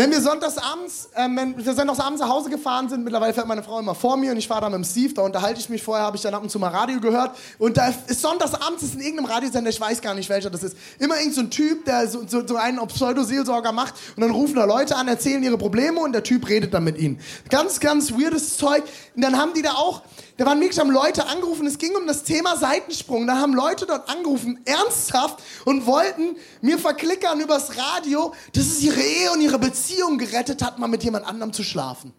Wenn 0.00 0.12
wir 0.12 0.22
sonntagsabends, 0.22 1.10
ähm, 1.14 1.36
wenn 1.36 1.58
wir 1.58 1.74
sonntagsabends 1.74 2.22
nach 2.22 2.28
Hause 2.30 2.48
gefahren 2.48 2.88
sind, 2.88 3.04
mittlerweile 3.04 3.34
fährt 3.34 3.46
meine 3.46 3.62
Frau 3.62 3.78
immer 3.78 3.94
vor 3.94 4.16
mir 4.16 4.32
und 4.32 4.38
ich 4.38 4.48
fahre 4.48 4.62
da 4.62 4.70
mit 4.70 4.78
dem 4.78 4.84
Steve, 4.84 5.12
da 5.12 5.20
unterhalte 5.20 5.60
ich 5.60 5.68
mich 5.68 5.82
vorher, 5.82 6.06
habe 6.06 6.16
ich 6.16 6.22
dann 6.22 6.32
ab 6.32 6.42
und 6.42 6.48
zu 6.48 6.58
mal 6.58 6.68
Radio 6.68 6.98
gehört 7.00 7.36
und 7.58 7.76
da 7.76 7.88
ist 8.06 8.22
sonntagsabends 8.22 8.82
ist 8.82 8.94
in 8.94 9.00
irgendeinem 9.00 9.26
Radiosender, 9.26 9.68
ich 9.68 9.78
weiß 9.78 10.00
gar 10.00 10.14
nicht 10.14 10.30
welcher 10.30 10.48
das 10.48 10.62
ist, 10.62 10.74
immer 11.00 11.18
irgend 11.18 11.34
so 11.34 11.42
ein 11.42 11.50
Typ, 11.50 11.84
der 11.84 12.08
so, 12.08 12.26
so, 12.26 12.46
so 12.46 12.56
einen 12.56 12.78
Pseudoseelsorger 12.78 13.72
macht 13.72 13.92
und 14.16 14.22
dann 14.22 14.30
rufen 14.30 14.54
da 14.54 14.64
Leute 14.64 14.96
an, 14.96 15.06
erzählen 15.06 15.42
ihre 15.42 15.58
Probleme 15.58 16.00
und 16.00 16.12
der 16.12 16.22
Typ 16.22 16.48
redet 16.48 16.72
dann 16.72 16.84
mit 16.84 16.96
ihnen. 16.96 17.20
Ganz, 17.50 17.78
ganz 17.78 18.12
weirdes 18.12 18.56
Zeug. 18.56 18.84
Und 19.14 19.20
dann 19.20 19.36
haben 19.36 19.52
die 19.52 19.60
da 19.60 19.72
auch, 19.72 20.00
da 20.40 20.46
waren 20.46 20.58
wirklich 20.58 20.78
haben 20.78 20.90
Leute 20.90 21.26
angerufen, 21.26 21.66
es 21.66 21.76
ging 21.76 21.94
um 21.94 22.06
das 22.06 22.22
Thema 22.22 22.56
Seitensprung. 22.56 23.26
Da 23.26 23.36
haben 23.36 23.52
Leute 23.52 23.84
dort 23.84 24.08
angerufen, 24.08 24.58
ernsthaft, 24.64 25.38
und 25.66 25.84
wollten 25.84 26.34
mir 26.62 26.78
verklickern 26.78 27.38
übers 27.40 27.76
Radio, 27.76 28.32
dass 28.54 28.64
es 28.64 28.80
ihre 28.80 29.02
Ehe 29.02 29.32
und 29.32 29.42
ihre 29.42 29.58
Beziehung 29.58 30.16
gerettet 30.16 30.62
hat, 30.62 30.78
mal 30.78 30.88
mit 30.88 31.04
jemand 31.04 31.26
anderem 31.26 31.52
zu 31.52 31.62
schlafen. 31.62 32.14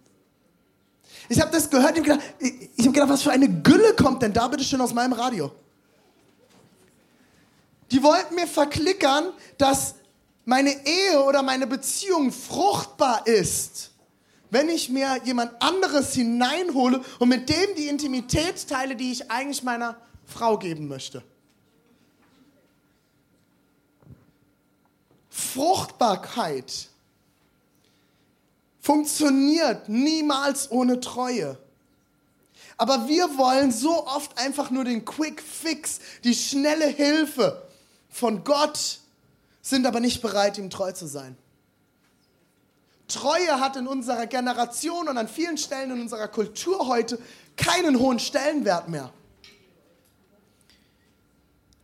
Ich 1.30 1.42
habe 1.42 1.50
das 1.50 1.68
gehört 1.72 1.98
und 1.98 2.04
gedacht, 2.04 2.20
ich 2.38 2.86
habe 2.86 2.92
gedacht, 2.92 3.10
was 3.10 3.24
für 3.24 3.32
eine 3.32 3.50
Gülle 3.50 3.96
kommt 3.96 4.22
denn 4.22 4.34
da 4.34 4.48
bitte 4.48 4.64
schön 4.64 4.82
aus 4.82 4.94
meinem 4.94 5.14
Radio? 5.14 5.52
Die 7.90 8.04
wollten 8.04 8.36
mir 8.36 8.46
verklickern, 8.46 9.34
dass 9.58 9.96
meine 10.46 10.70
Ehe 10.86 11.24
oder 11.24 11.42
meine 11.42 11.66
Beziehung 11.66 12.32
fruchtbar 12.32 13.26
ist 13.26 13.91
wenn 14.52 14.70
ich 14.70 14.90
mir 14.90 15.20
jemand 15.24 15.60
anderes 15.62 16.14
hineinhole 16.14 17.04
und 17.20 17.30
mit 17.30 17.50
dem 17.50 17.76
die 17.78 17.88
Intimität 17.88 18.68
teile, 18.68 18.96
die 18.96 19.12
ich 19.12 19.32
eigentlich 19.32 19.64
meiner 19.64 19.96
Frau 20.26 20.58
geben 20.60 20.88
möchte. 20.88 21.24
Fruchtbarkeit 25.30 26.90
funktioniert 28.82 29.88
niemals 29.88 30.70
ohne 30.70 31.00
Treue. 31.00 31.58
Aber 32.78 33.08
wir 33.08 33.38
wollen 33.38 33.72
so 33.72 34.06
oft 34.08 34.38
einfach 34.38 34.70
nur 34.70 34.84
den 34.84 35.06
Quick 35.06 35.42
Fix, 35.42 36.00
die 36.24 36.36
schnelle 36.36 36.88
Hilfe 36.88 37.62
von 38.10 38.44
Gott, 38.44 39.00
sind 39.62 39.86
aber 39.86 40.00
nicht 40.00 40.22
bereit, 40.22 40.58
ihm 40.58 40.70
treu 40.70 40.92
zu 40.92 41.08
sein. 41.08 41.38
Treue 43.14 43.60
hat 43.60 43.76
in 43.76 43.88
unserer 43.88 44.28
Generation 44.28 45.08
und 45.08 45.18
an 45.18 45.28
vielen 45.28 45.58
Stellen 45.58 45.92
in 45.92 46.02
unserer 46.02 46.28
Kultur 46.28 46.88
heute 46.88 47.20
keinen 47.56 48.00
hohen 48.00 48.20
Stellenwert 48.20 48.90
mehr. 48.90 49.12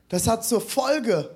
Das 0.09 0.27
hat 0.27 0.45
zur 0.45 0.61
Folge, 0.61 1.35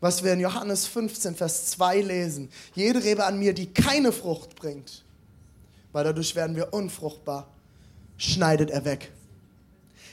was 0.00 0.22
wir 0.22 0.32
in 0.32 0.40
Johannes 0.40 0.86
15, 0.86 1.34
Vers 1.34 1.66
2 1.70 2.02
lesen. 2.02 2.50
Jede 2.74 3.02
Rebe 3.02 3.24
an 3.24 3.38
mir, 3.38 3.54
die 3.54 3.72
keine 3.72 4.12
Frucht 4.12 4.54
bringt, 4.54 5.04
weil 5.92 6.04
dadurch 6.04 6.36
werden 6.36 6.56
wir 6.56 6.72
unfruchtbar, 6.72 7.48
schneidet 8.16 8.70
er 8.70 8.84
weg. 8.84 9.10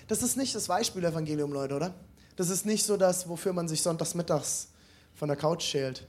Das 0.08 0.24
ist 0.24 0.38
nicht 0.38 0.56
das 0.56 0.68
Beispiel-Evangelium, 0.68 1.52
Leute, 1.52 1.76
oder? 1.76 1.94
Das 2.36 2.50
ist 2.50 2.66
nicht 2.66 2.86
so 2.86 2.98
das, 2.98 3.28
wofür 3.28 3.54
man 3.54 3.68
sich 3.68 3.82
sonntags 3.82 4.14
mittags 4.14 4.70
von 5.16 5.28
der 5.28 5.38
Couch 5.38 5.64
schält. 5.64 6.06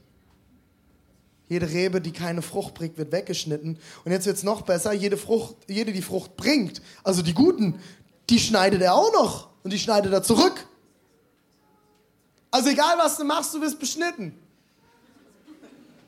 Jede 1.49 1.69
Rebe, 1.69 2.01
die 2.01 2.11
keine 2.11 2.41
Frucht 2.41 2.73
bringt, 2.73 2.97
wird 2.97 3.11
weggeschnitten. 3.11 3.79
Und 4.03 4.11
jetzt 4.11 4.25
wird 4.25 4.35
es 4.37 4.43
noch 4.43 4.63
besser. 4.63 4.91
Jede, 4.91 5.15
Frucht, 5.15 5.55
jede, 5.67 5.93
die 5.93 6.01
Frucht 6.01 6.35
bringt, 6.35 6.81
also 7.03 7.21
die 7.21 7.33
guten, 7.33 7.79
die 8.29 8.39
schneidet 8.39 8.81
er 8.81 8.95
auch 8.95 9.13
noch. 9.13 9.47
Und 9.63 9.71
die 9.71 9.79
schneidet 9.79 10.11
er 10.11 10.23
zurück. 10.23 10.67
Also 12.51 12.69
egal, 12.69 12.97
was 12.97 13.17
du 13.17 13.23
machst, 13.23 13.53
du 13.53 13.61
wirst 13.61 13.79
beschnitten. 13.79 14.37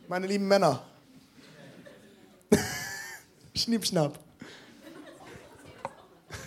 Meine 0.07 0.27
lieben 0.27 0.47
Männer. 0.47 0.81
Schnipp, 3.55 3.85
schnapp. 3.85 4.19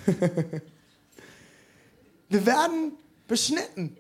Wir 2.29 2.47
werden 2.47 2.93
beschnitten. 3.29 3.97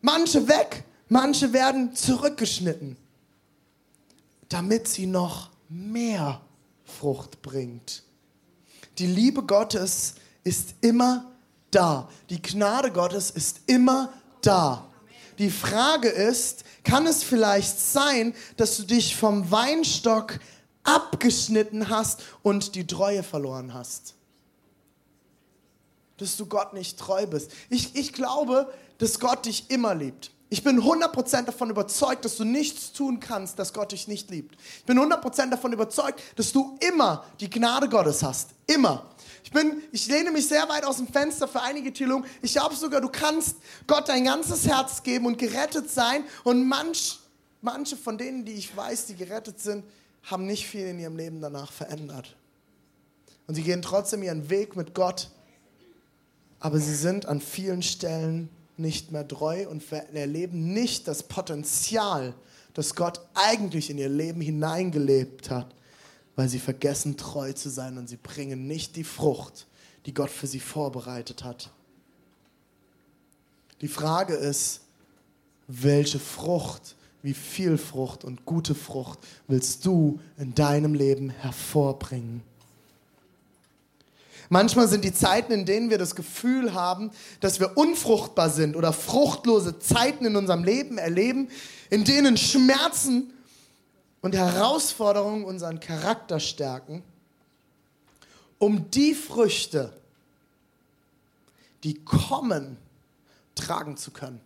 Manche 0.00 0.48
weg, 0.48 0.84
manche 1.08 1.52
werden 1.52 1.94
zurückgeschnitten 1.94 2.96
damit 4.48 4.88
sie 4.88 5.06
noch 5.06 5.50
mehr 5.68 6.40
Frucht 6.84 7.42
bringt. 7.42 8.02
Die 8.98 9.06
Liebe 9.06 9.42
Gottes 9.42 10.14
ist 10.44 10.74
immer 10.80 11.30
da. 11.70 12.08
Die 12.30 12.40
Gnade 12.40 12.90
Gottes 12.90 13.30
ist 13.30 13.60
immer 13.66 14.12
da. 14.40 14.88
Die 15.38 15.50
Frage 15.50 16.08
ist, 16.08 16.64
kann 16.82 17.06
es 17.06 17.22
vielleicht 17.22 17.78
sein, 17.78 18.34
dass 18.56 18.76
du 18.76 18.82
dich 18.84 19.14
vom 19.14 19.50
Weinstock 19.50 20.40
abgeschnitten 20.82 21.88
hast 21.90 22.22
und 22.42 22.74
die 22.74 22.86
Treue 22.86 23.22
verloren 23.22 23.74
hast? 23.74 24.14
Dass 26.16 26.36
du 26.36 26.46
Gott 26.46 26.72
nicht 26.72 26.98
treu 26.98 27.26
bist. 27.26 27.52
Ich, 27.68 27.94
ich 27.94 28.12
glaube, 28.12 28.72
dass 28.98 29.20
Gott 29.20 29.46
dich 29.46 29.70
immer 29.70 29.94
liebt. 29.94 30.32
Ich 30.50 30.64
bin 30.64 30.80
100% 30.80 31.42
davon 31.42 31.68
überzeugt, 31.68 32.24
dass 32.24 32.36
du 32.36 32.44
nichts 32.44 32.92
tun 32.92 33.20
kannst, 33.20 33.58
dass 33.58 33.74
Gott 33.74 33.92
dich 33.92 34.08
nicht 34.08 34.30
liebt. 34.30 34.56
Ich 34.78 34.84
bin 34.84 34.98
100% 34.98 35.50
davon 35.50 35.72
überzeugt, 35.74 36.22
dass 36.36 36.52
du 36.52 36.78
immer 36.80 37.24
die 37.40 37.50
Gnade 37.50 37.88
Gottes 37.88 38.22
hast. 38.22 38.50
Immer. 38.66 39.10
Ich, 39.44 39.50
bin, 39.50 39.82
ich 39.92 40.06
lehne 40.08 40.30
mich 40.30 40.48
sehr 40.48 40.66
weit 40.68 40.84
aus 40.84 40.96
dem 40.96 41.06
Fenster 41.06 41.48
für 41.48 41.60
einige 41.60 41.92
Theologen. 41.92 42.24
Ich 42.40 42.52
glaube 42.52 42.74
sogar, 42.76 43.02
du 43.02 43.10
kannst 43.10 43.56
Gott 43.86 44.08
dein 44.08 44.24
ganzes 44.24 44.66
Herz 44.66 45.02
geben 45.02 45.26
und 45.26 45.38
gerettet 45.38 45.90
sein. 45.90 46.24
Und 46.44 46.66
manch, 46.66 47.18
manche 47.60 47.96
von 47.96 48.16
denen, 48.16 48.46
die 48.46 48.52
ich 48.52 48.74
weiß, 48.74 49.06
die 49.06 49.16
gerettet 49.16 49.60
sind, 49.60 49.84
haben 50.22 50.46
nicht 50.46 50.66
viel 50.66 50.86
in 50.86 50.98
ihrem 50.98 51.16
Leben 51.16 51.42
danach 51.42 51.72
verändert. 51.72 52.36
Und 53.46 53.54
sie 53.54 53.62
gehen 53.62 53.82
trotzdem 53.82 54.22
ihren 54.22 54.48
Weg 54.48 54.76
mit 54.76 54.94
Gott. 54.94 55.30
Aber 56.58 56.78
sie 56.78 56.94
sind 56.94 57.26
an 57.26 57.40
vielen 57.40 57.82
Stellen 57.82 58.48
nicht 58.78 59.12
mehr 59.12 59.26
treu 59.26 59.68
und 59.68 59.82
erleben 60.12 60.72
nicht 60.72 61.08
das 61.08 61.22
Potenzial, 61.22 62.34
das 62.74 62.94
Gott 62.94 63.20
eigentlich 63.34 63.90
in 63.90 63.98
ihr 63.98 64.08
Leben 64.08 64.40
hineingelebt 64.40 65.50
hat, 65.50 65.74
weil 66.36 66.48
sie 66.48 66.58
vergessen 66.58 67.16
treu 67.16 67.52
zu 67.52 67.70
sein 67.70 67.98
und 67.98 68.08
sie 68.08 68.16
bringen 68.16 68.66
nicht 68.66 68.96
die 68.96 69.04
Frucht, 69.04 69.66
die 70.06 70.14
Gott 70.14 70.30
für 70.30 70.46
sie 70.46 70.60
vorbereitet 70.60 71.44
hat. 71.44 71.70
Die 73.80 73.88
Frage 73.88 74.34
ist, 74.34 74.80
welche 75.66 76.18
Frucht, 76.18 76.96
wie 77.22 77.34
viel 77.34 77.78
Frucht 77.78 78.24
und 78.24 78.44
gute 78.44 78.74
Frucht 78.74 79.18
willst 79.46 79.84
du 79.84 80.20
in 80.36 80.54
deinem 80.54 80.94
Leben 80.94 81.30
hervorbringen? 81.30 82.42
Manchmal 84.48 84.88
sind 84.88 85.04
die 85.04 85.12
Zeiten, 85.12 85.52
in 85.52 85.66
denen 85.66 85.90
wir 85.90 85.98
das 85.98 86.14
Gefühl 86.14 86.72
haben, 86.72 87.10
dass 87.40 87.60
wir 87.60 87.76
unfruchtbar 87.76 88.48
sind 88.48 88.76
oder 88.76 88.92
fruchtlose 88.92 89.78
Zeiten 89.78 90.24
in 90.24 90.36
unserem 90.36 90.64
Leben 90.64 90.96
erleben, 90.96 91.50
in 91.90 92.04
denen 92.04 92.36
Schmerzen 92.38 93.32
und 94.22 94.34
Herausforderungen 94.34 95.44
unseren 95.44 95.80
Charakter 95.80 96.40
stärken, 96.40 97.02
um 98.58 98.90
die 98.90 99.14
Früchte, 99.14 99.92
die 101.84 102.02
kommen, 102.04 102.78
tragen 103.54 103.96
zu 103.96 104.10
können. 104.10 104.40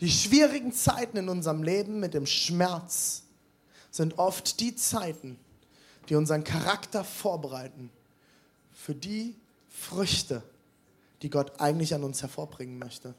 Die 0.00 0.10
schwierigen 0.10 0.72
Zeiten 0.72 1.16
in 1.16 1.28
unserem 1.28 1.62
Leben 1.62 2.00
mit 2.00 2.12
dem 2.12 2.26
Schmerz 2.26 3.22
sind 3.90 4.18
oft 4.18 4.60
die 4.60 4.76
Zeiten, 4.76 5.38
die 6.08 6.16
unseren 6.16 6.44
Charakter 6.44 7.02
vorbereiten 7.02 7.90
für 8.84 8.94
die 8.94 9.34
Früchte, 9.70 10.42
die 11.22 11.30
Gott 11.30 11.58
eigentlich 11.58 11.94
an 11.94 12.04
uns 12.04 12.20
hervorbringen 12.20 12.78
möchte. 12.78 13.14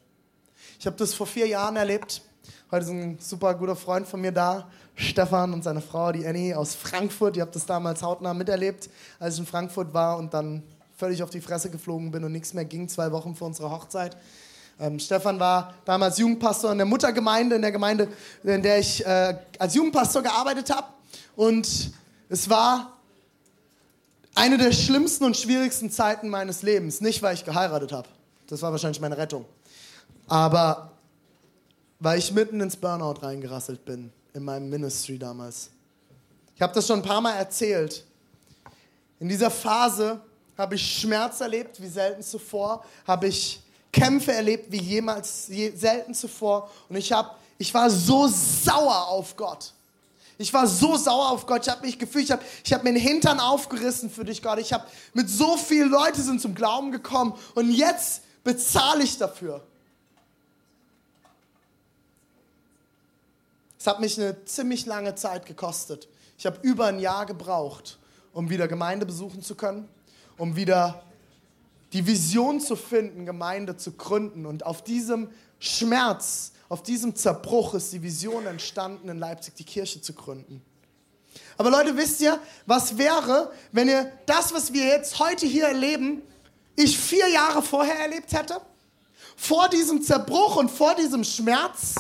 Ich 0.80 0.86
habe 0.86 0.96
das 0.96 1.16
vor 1.16 1.26
vier 1.26 1.48
Jahren 1.48 1.76
erlebt. 1.76 2.22
Heute 2.70 2.86
ist 2.86 2.92
ein 2.92 3.18
super 3.20 3.56
guter 3.56 3.76
Freund 3.76 4.08
von 4.08 4.22
mir 4.22 4.32
da, 4.32 4.70
Stefan 4.94 5.54
und 5.54 5.64
seine 5.64 5.82
Frau, 5.82 6.12
die 6.12 6.28
Annie 6.28 6.56
aus 6.56 6.76
Frankfurt. 6.76 7.36
Ihr 7.36 7.42
habt 7.42 7.56
das 7.56 7.66
damals 7.66 8.04
hautnah 8.04 8.36
miterlebt, 8.36 8.92
als 9.18 9.34
ich 9.34 9.40
in 9.40 9.48
Frankfurt 9.48 9.92
war 9.92 10.20
und 10.20 10.36
dann 10.36 10.62
völlig 10.98 11.24
auf 11.24 11.32
die 11.32 11.42
Fresse 11.42 11.72
geflogen 11.72 12.12
bin 12.12 12.24
und 12.24 12.32
nichts 12.32 12.54
mehr 12.54 12.66
ging, 12.66 12.88
zwei 12.88 13.12
Wochen 13.12 13.36
vor 13.36 13.48
unserer 13.48 13.72
Hochzeit. 13.72 14.16
Ähm, 14.80 15.00
Stefan 15.00 15.40
war 15.40 15.74
damals 15.84 16.20
Jugendpastor 16.20 16.74
in 16.74 16.78
der 16.78 16.86
Muttergemeinde, 16.86 17.56
in 17.56 17.64
der 17.64 17.72
Gemeinde, 17.72 18.08
in 18.44 18.62
der 18.62 18.78
ich 18.78 19.04
äh, 19.04 19.36
als 19.58 19.74
Jugendpastor 19.74 20.22
gearbeitet 20.22 20.70
habe. 20.70 20.90
Und 21.36 21.92
es 22.30 22.48
war 22.52 22.95
eine 24.36 24.58
der 24.58 24.72
schlimmsten 24.72 25.24
und 25.24 25.36
schwierigsten 25.36 25.90
Zeiten 25.90 26.30
meines 26.30 26.62
Lebens. 26.62 27.02
Nicht, 27.02 27.22
weil 27.22 27.34
ich 27.34 27.46
geheiratet 27.46 27.92
habe. 27.92 28.10
Das 28.48 28.62
war 28.62 28.72
wahrscheinlich 28.72 29.02
meine 29.02 29.18
Rettung. 29.18 29.46
Aber 30.28 30.92
weil 32.00 32.20
ich 32.20 32.32
mitten 32.32 32.60
ins 32.62 32.76
Burnout 32.76 33.22
reingerasselt 33.22 33.84
bin 33.86 34.12
in 34.34 34.44
meinem 34.44 34.70
Ministry 34.70 35.18
damals. 35.18 35.70
Ich 36.56 36.62
habe 36.62 36.74
das 36.74 36.86
schon 36.86 37.00
ein 37.00 37.06
paar 37.06 37.22
Mal 37.22 37.36
erzählt. 37.36 38.04
In 39.20 39.30
dieser 39.30 39.50
Phase 39.50 40.20
habe 40.58 40.76
ich 40.76 41.00
Schmerz 41.00 41.42
erlebt 41.42 41.82
wie 41.82 41.88
selten 41.88 42.22
zuvor, 42.22 42.84
habe 43.08 43.28
ich 43.28 43.62
Kämpfe 43.92 44.34
erlebt 44.34 44.72
wie 44.72 44.82
jemals 44.82 45.48
je, 45.48 45.72
selten 45.72 46.14
zuvor 46.14 46.70
und 46.90 46.98
ich 46.98 47.12
habe 47.12 47.32
ich 47.58 47.74
war 47.74 47.90
so 47.90 48.28
sauer 48.28 49.08
auf 49.08 49.36
Gott. 49.38 49.74
Ich 50.38 50.54
war 50.54 50.68
so 50.68 50.98
sauer 50.98 51.30
auf 51.30 51.46
Gott. 51.46 51.66
Ich 51.66 51.72
habe 51.72 51.86
mich 51.86 51.98
gefühlt, 51.98 52.26
ich 52.26 52.32
habe 52.32 52.44
ich 52.64 52.74
hab 52.74 52.84
mir 52.84 52.92
den 52.92 53.02
Hintern 53.02 53.40
aufgerissen 53.40 54.10
für 54.10 54.26
dich, 54.26 54.42
Gott. 54.42 54.60
Ich 54.60 54.74
habe 54.74 54.86
mit 55.14 55.30
so 55.30 55.56
vielen 55.58 55.90
Leuten 55.90 56.22
sind 56.22 56.42
zum 56.42 56.56
Glauben 56.56 56.92
gekommen 56.92 57.34
und 57.54 57.72
jetzt 57.72 58.24
bezahle 58.44 59.04
ich 59.04 59.18
dafür. 59.18 59.66
Es 63.80 63.88
hat 63.88 64.00
mich 64.00 64.20
eine 64.20 64.44
ziemlich 64.46 64.86
lange 64.86 65.16
Zeit 65.16 65.46
gekostet. 65.46 66.08
Ich 66.38 66.46
habe 66.46 66.58
über 66.64 66.88
ein 66.88 67.00
Jahr 67.00 67.26
gebraucht, 67.26 68.00
um 68.34 68.50
wieder 68.50 68.68
Gemeinde 68.68 69.06
besuchen 69.06 69.42
zu 69.42 69.56
können, 69.56 69.88
um 70.38 70.56
wieder 70.56 71.04
die 71.94 72.06
Vision 72.06 72.60
zu 72.60 72.76
finden, 72.76 73.26
Gemeinde 73.26 73.78
zu 73.78 73.94
gründen. 73.94 74.46
Und 74.46 74.66
auf 74.66 74.84
diesem 74.84 75.30
Schmerz 75.60 76.52
auf 76.68 76.84
diesem 76.84 77.16
Zerbruch 77.16 77.74
ist 77.76 77.94
die 77.94 78.02
Vision 78.02 78.48
entstanden, 78.48 79.10
in 79.10 79.20
Leipzig 79.20 79.56
die 79.56 79.64
Kirche 79.64 80.02
zu 80.02 80.14
gründen. 80.14 80.62
Aber 81.58 81.70
Leute, 81.70 81.96
wisst 81.96 82.22
ihr, 82.22 82.40
was 82.66 82.98
wäre, 82.98 83.52
wenn 83.72 83.88
ihr 83.88 84.12
das, 84.26 84.54
was 84.54 84.74
wir 84.74 84.86
jetzt 84.86 85.20
heute 85.20 85.46
hier 85.46 85.68
erleben, 85.68 86.22
ich 86.76 86.98
vier 86.98 87.30
Jahre 87.30 87.62
vorher 87.62 88.00
erlebt 88.00 88.34
hätte? 88.34 88.60
Vor 89.38 89.70
diesem 89.70 90.02
Zerbruch 90.02 90.56
und 90.56 90.70
vor 90.70 90.96
diesem 90.96 91.24
Schmerz? 91.24 91.96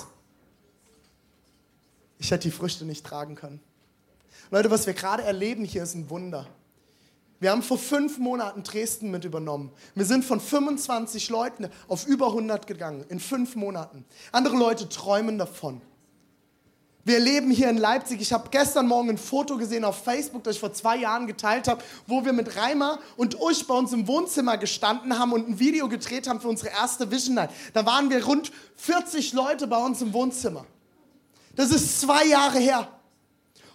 Ich 2.18 2.32
hätte 2.32 2.48
die 2.48 2.56
Früchte 2.56 2.86
nicht 2.86 3.06
tragen 3.06 3.36
können. 3.36 3.62
Leute, 4.52 4.72
was 4.72 4.86
wir 4.86 4.94
gerade 4.94 5.24
erleben 5.24 5.66
hier 5.66 5.84
ist 5.84 5.96
ein 5.96 6.10
Wunder. 6.10 6.48
Wir 7.46 7.52
haben 7.52 7.62
vor 7.62 7.78
fünf 7.78 8.18
Monaten 8.18 8.64
Dresden 8.64 9.12
mit 9.12 9.24
übernommen. 9.24 9.72
Wir 9.94 10.06
sind 10.06 10.26
von 10.26 10.40
25 10.40 11.30
Leuten 11.30 11.70
auf 11.88 12.08
über 12.08 12.30
100 12.30 12.66
gegangen 12.66 13.06
in 13.10 13.20
fünf 13.20 13.56
Monaten. 13.56 14.04
Andere 14.32 14.58
Leute 14.58 14.90
träumen 14.90 15.38
davon. 15.38 15.80
Wir 17.04 17.20
leben 17.20 17.52
hier 17.52 17.70
in 17.70 17.78
Leipzig. 17.78 18.20
Ich 18.20 18.34
habe 18.34 18.50
gestern 18.50 18.88
Morgen 18.88 19.12
ein 19.12 19.20
Foto 19.20 19.58
gesehen 19.58 19.86
auf 19.86 20.04
Facebook, 20.04 20.44
das 20.44 20.56
ich 20.56 20.60
vor 20.60 20.74
zwei 20.74 20.98
Jahren 20.98 21.28
geteilt 21.28 21.68
habe, 21.68 21.84
wo 22.08 22.26
wir 22.26 22.34
mit 22.34 22.58
Reimer 22.58 22.98
und 23.16 23.40
Usch 23.40 23.68
bei 23.68 23.76
uns 23.76 23.94
im 23.94 24.08
Wohnzimmer 24.08 24.58
gestanden 24.58 25.20
haben 25.20 25.32
und 25.32 25.48
ein 25.48 25.60
Video 25.60 25.88
gedreht 25.88 26.28
haben 26.28 26.42
für 26.42 26.48
unsere 26.48 26.72
erste 26.72 27.12
Vision 27.12 27.36
Night. 27.36 27.52
Da 27.74 27.86
waren 27.86 28.10
wir 28.10 28.26
rund 28.26 28.52
40 28.78 29.34
Leute 29.34 29.68
bei 29.68 29.78
uns 29.78 30.02
im 30.02 30.14
Wohnzimmer. 30.14 30.66
Das 31.56 31.70
ist 31.70 32.02
zwei 32.02 32.26
Jahre 32.26 32.58
her. 32.58 32.90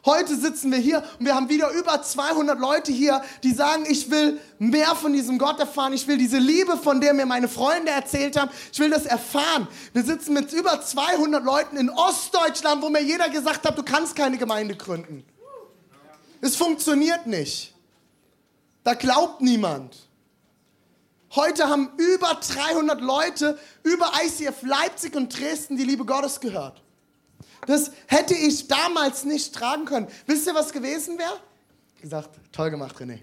Heute 0.04 0.34
sitzen 0.36 0.72
wir 0.72 0.78
hier 0.78 1.02
und 1.18 1.26
wir 1.26 1.34
haben 1.34 1.50
wieder 1.50 1.70
über 1.72 2.02
200 2.02 2.58
Leute 2.58 2.90
hier, 2.90 3.22
die 3.42 3.52
sagen, 3.52 3.84
ich 3.86 4.10
will 4.10 4.40
mehr 4.58 4.94
von 4.96 5.12
diesem 5.12 5.38
Gott 5.38 5.60
erfahren. 5.60 5.92
Ich 5.92 6.08
will 6.08 6.16
diese 6.16 6.38
Liebe, 6.38 6.78
von 6.78 7.00
der 7.00 7.12
mir 7.12 7.26
meine 7.26 7.48
Freunde 7.48 7.90
erzählt 7.90 8.36
haben, 8.38 8.50
ich 8.72 8.78
will 8.78 8.88
das 8.88 9.04
erfahren. 9.04 9.68
Wir 9.92 10.02
sitzen 10.02 10.32
mit 10.32 10.52
über 10.52 10.80
200 10.80 11.44
Leuten 11.44 11.76
in 11.76 11.90
Ostdeutschland, 11.90 12.82
wo 12.82 12.88
mir 12.88 13.02
jeder 13.02 13.28
gesagt 13.28 13.66
hat, 13.66 13.76
du 13.76 13.82
kannst 13.82 14.16
keine 14.16 14.38
Gemeinde 14.38 14.74
gründen. 14.74 15.24
Es 16.40 16.56
funktioniert 16.56 17.26
nicht. 17.26 17.74
Da 18.84 18.94
glaubt 18.94 19.42
niemand. 19.42 20.08
Heute 21.34 21.68
haben 21.68 21.90
über 21.98 22.34
300 22.34 23.00
Leute 23.02 23.58
über 23.82 24.10
ICF 24.24 24.62
Leipzig 24.62 25.14
und 25.14 25.38
Dresden 25.38 25.76
die 25.76 25.84
Liebe 25.84 26.04
Gottes 26.06 26.40
gehört. 26.40 26.82
Das 27.66 27.90
hätte 28.06 28.34
ich 28.34 28.68
damals 28.68 29.24
nicht 29.24 29.54
tragen 29.54 29.84
können. 29.84 30.08
Wisst 30.26 30.46
ihr, 30.46 30.54
was 30.54 30.72
gewesen 30.72 31.18
wäre? 31.18 31.38
Gesagt, 32.00 32.30
toll 32.52 32.70
gemacht, 32.70 32.96
René. 32.96 33.18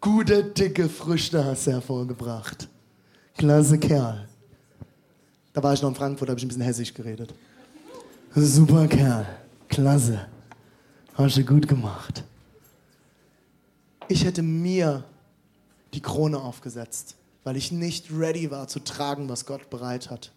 Gute, 0.00 0.44
dicke 0.44 0.88
Früchte 0.88 1.44
hast 1.44 1.66
du 1.66 1.72
hervorgebracht. 1.72 2.68
Klasse 3.36 3.78
Kerl. 3.78 4.28
Da 5.52 5.62
war 5.62 5.74
ich 5.74 5.82
noch 5.82 5.90
in 5.90 5.94
Frankfurt, 5.94 6.28
habe 6.28 6.38
ich 6.38 6.44
ein 6.44 6.48
bisschen 6.48 6.62
hessisch 6.62 6.94
geredet. 6.94 7.34
Super 8.34 8.86
Kerl. 8.86 9.26
Klasse. 9.68 10.26
Hast 11.14 11.36
du 11.36 11.44
gut 11.44 11.66
gemacht. 11.66 12.22
Ich 14.08 14.24
hätte 14.24 14.42
mir 14.42 15.04
die 15.92 16.00
Krone 16.00 16.38
aufgesetzt, 16.38 17.16
weil 17.44 17.56
ich 17.56 17.72
nicht 17.72 18.10
ready 18.12 18.50
war 18.50 18.68
zu 18.68 18.80
tragen, 18.80 19.28
was 19.28 19.44
Gott 19.46 19.68
bereit 19.68 20.10
hat. 20.10 20.32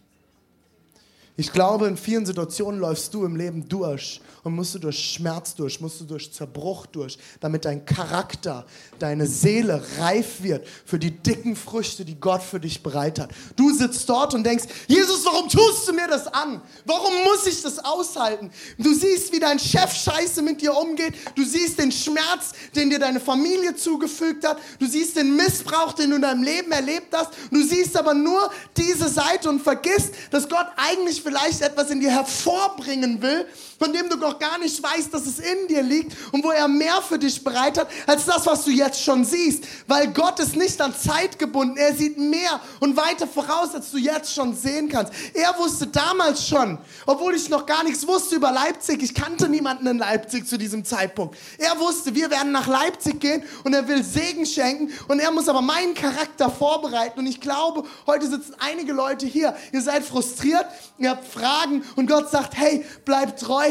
Ich 1.37 1.53
glaube, 1.53 1.87
in 1.87 1.95
vielen 1.95 2.25
Situationen 2.25 2.79
läufst 2.79 3.13
du 3.13 3.25
im 3.25 3.35
Leben 3.35 3.67
durch 3.69 4.21
und 4.43 4.53
musst 4.53 4.75
du 4.75 4.79
durch 4.79 4.97
Schmerz 4.97 5.55
durch, 5.55 5.79
musst 5.79 6.01
du 6.01 6.05
durch 6.05 6.31
Zerbruch 6.33 6.85
durch, 6.87 7.17
damit 7.39 7.63
dein 7.65 7.85
Charakter, 7.85 8.65
deine 8.99 9.25
Seele 9.27 9.81
reif 9.99 10.43
wird 10.43 10.67
für 10.85 10.99
die 10.99 11.11
dicken 11.11 11.55
Früchte, 11.55 12.03
die 12.03 12.19
Gott 12.19 12.43
für 12.43 12.59
dich 12.59 12.83
bereit 12.83 13.19
hat. 13.19 13.31
Du 13.55 13.73
sitzt 13.73 14.09
dort 14.09 14.33
und 14.33 14.43
denkst, 14.43 14.65
Jesus, 14.87 15.25
warum 15.25 15.47
tust 15.47 15.87
du 15.87 15.93
mir 15.93 16.07
das 16.07 16.27
an? 16.27 16.61
Warum 16.85 17.13
muss 17.23 17.47
ich 17.47 17.61
das 17.61 17.79
aushalten? 17.79 18.51
Du 18.77 18.93
siehst, 18.93 19.31
wie 19.31 19.39
dein 19.39 19.59
Chef 19.59 19.93
scheiße 19.93 20.41
mit 20.41 20.61
dir 20.61 20.75
umgeht. 20.75 21.13
Du 21.35 21.45
siehst 21.45 21.79
den 21.79 21.91
Schmerz, 21.91 22.51
den 22.75 22.89
dir 22.89 22.99
deine 22.99 23.19
Familie 23.19 23.75
zugefügt 23.75 24.45
hat. 24.45 24.57
Du 24.79 24.85
siehst 24.85 25.15
den 25.15 25.35
Missbrauch, 25.35 25.93
den 25.93 26.09
du 26.09 26.15
in 26.17 26.21
deinem 26.23 26.43
Leben 26.43 26.71
erlebt 26.71 27.13
hast. 27.13 27.31
Du 27.49 27.63
siehst 27.63 27.95
aber 27.95 28.13
nur 28.13 28.51
diese 28.75 29.07
Seite 29.07 29.49
und 29.49 29.61
vergisst, 29.61 30.13
dass 30.31 30.49
Gott 30.49 30.67
eigentlich 30.75 31.20
vielleicht 31.21 31.62
etwas 31.62 31.89
in 31.89 31.99
dir 31.99 32.12
hervorbringen 32.12 33.21
will, 33.21 33.45
von 33.81 33.91
dem 33.91 34.07
du 34.09 34.15
noch 34.15 34.37
gar 34.37 34.59
nicht 34.59 34.83
weißt, 34.83 35.11
dass 35.11 35.25
es 35.25 35.39
in 35.39 35.67
dir 35.67 35.81
liegt 35.81 36.15
und 36.31 36.43
wo 36.43 36.51
er 36.51 36.67
mehr 36.67 37.01
für 37.01 37.17
dich 37.17 37.43
bereit 37.43 37.79
hat, 37.79 37.87
als 38.05 38.25
das, 38.25 38.45
was 38.45 38.63
du 38.63 38.69
jetzt 38.69 39.01
schon 39.01 39.25
siehst. 39.25 39.63
Weil 39.87 40.09
Gott 40.09 40.39
ist 40.39 40.55
nicht 40.55 40.79
an 40.79 40.93
Zeit 40.95 41.39
gebunden. 41.39 41.77
Er 41.77 41.95
sieht 41.95 42.15
mehr 42.19 42.61
und 42.79 42.95
weiter 42.95 43.25
voraus, 43.25 43.73
als 43.73 43.89
du 43.89 43.97
jetzt 43.97 44.35
schon 44.35 44.55
sehen 44.55 44.87
kannst. 44.87 45.13
Er 45.33 45.57
wusste 45.57 45.87
damals 45.87 46.47
schon, 46.47 46.77
obwohl 47.07 47.33
ich 47.33 47.49
noch 47.49 47.65
gar 47.65 47.83
nichts 47.83 48.05
wusste 48.05 48.35
über 48.35 48.51
Leipzig. 48.51 49.01
Ich 49.01 49.15
kannte 49.15 49.49
niemanden 49.49 49.87
in 49.87 49.97
Leipzig 49.97 50.47
zu 50.47 50.59
diesem 50.59 50.85
Zeitpunkt. 50.85 51.35
Er 51.57 51.79
wusste, 51.79 52.13
wir 52.13 52.29
werden 52.29 52.51
nach 52.51 52.67
Leipzig 52.67 53.19
gehen 53.19 53.41
und 53.63 53.73
er 53.73 53.87
will 53.87 54.03
Segen 54.03 54.45
schenken 54.45 54.91
und 55.07 55.19
er 55.19 55.31
muss 55.31 55.49
aber 55.49 55.63
meinen 55.63 55.95
Charakter 55.95 56.51
vorbereiten. 56.51 57.17
Und 57.17 57.25
ich 57.25 57.41
glaube, 57.41 57.85
heute 58.05 58.27
sitzen 58.27 58.53
einige 58.59 58.93
Leute 58.93 59.25
hier. 59.25 59.55
Ihr 59.71 59.81
seid 59.81 60.03
frustriert, 60.03 60.67
ihr 60.99 61.09
habt 61.09 61.27
Fragen 61.27 61.83
und 61.95 62.05
Gott 62.05 62.29
sagt, 62.29 62.55
hey, 62.55 62.85
bleib 63.05 63.37
treu. 63.37 63.70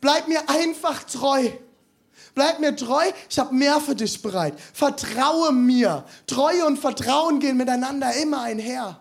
Bleib 0.00 0.28
mir 0.28 0.48
einfach 0.48 1.04
treu. 1.04 1.50
Bleib 2.34 2.60
mir 2.60 2.76
treu, 2.76 3.04
ich 3.30 3.38
habe 3.38 3.54
mehr 3.54 3.80
für 3.80 3.94
dich 3.94 4.20
bereit. 4.20 4.60
Vertraue 4.74 5.52
mir. 5.52 6.04
Treue 6.26 6.66
und 6.66 6.78
Vertrauen 6.78 7.40
gehen 7.40 7.56
miteinander 7.56 8.12
immer 8.14 8.42
einher. 8.42 9.00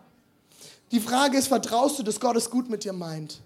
Die 0.92 1.02
Frage 1.02 1.38
ist, 1.38 1.48
vertraust 1.48 2.00
du, 2.00 2.04
dass 2.04 2.20
Gott 2.20 2.38
es 2.38 2.50
gut 2.50 2.70
mit 2.70 2.86
dir 2.86 2.94
meint? 2.94 3.42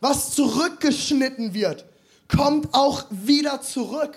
Was 0.00 0.30
zurückgeschnitten 0.32 1.52
wird, 1.52 1.84
kommt 2.28 2.72
auch 2.72 3.04
wieder 3.10 3.60
zurück. 3.60 4.16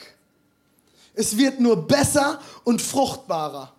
Es 1.13 1.37
wird 1.37 1.59
nur 1.59 1.87
besser 1.87 2.39
und 2.63 2.81
fruchtbarer. 2.81 3.73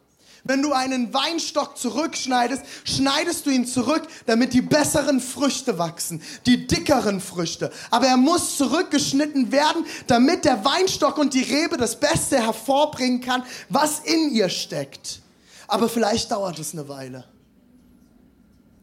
Wenn 0.44 0.60
du 0.60 0.72
einen 0.72 1.14
Weinstock 1.14 1.78
zurückschneidest, 1.78 2.62
schneidest 2.84 3.46
du 3.46 3.50
ihn 3.50 3.64
zurück, 3.64 4.02
damit 4.26 4.52
die 4.54 4.60
besseren 4.60 5.20
Früchte 5.20 5.78
wachsen, 5.78 6.20
die 6.46 6.66
dickeren 6.66 7.20
Früchte. 7.20 7.70
Aber 7.90 8.06
er 8.06 8.16
muss 8.16 8.56
zurückgeschnitten 8.56 9.52
werden, 9.52 9.86
damit 10.08 10.44
der 10.44 10.64
Weinstock 10.64 11.18
und 11.18 11.34
die 11.34 11.42
Rebe 11.42 11.76
das 11.76 12.00
Beste 12.00 12.44
hervorbringen 12.44 13.20
kann, 13.20 13.44
was 13.68 14.00
in 14.00 14.32
ihr 14.32 14.48
steckt. 14.48 15.20
Aber 15.68 15.88
vielleicht 15.88 16.32
dauert 16.32 16.58
es 16.58 16.72
eine 16.72 16.88
Weile. 16.88 17.24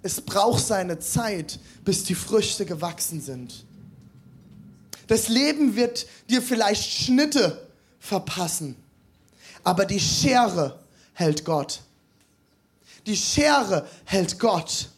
Es 0.01 0.21
braucht 0.21 0.65
seine 0.65 0.99
Zeit, 0.99 1.59
bis 1.83 2.05
die 2.05 2.15
Früchte 2.15 2.65
gewachsen 2.65 3.19
sind. 3.19 3.65
Das 5.07 5.27
Leben 5.27 5.75
wird 5.75 6.07
dir 6.29 6.41
vielleicht 6.41 6.89
Schnitte 6.89 7.67
verpassen, 7.99 8.77
aber 9.63 9.85
die 9.85 9.99
Schere 9.99 10.79
hält 11.19 11.43
Gott. 11.43 11.81
Die 13.05 13.17
Schere 13.17 13.85
hält 14.05 14.39
Gott. 14.39 14.89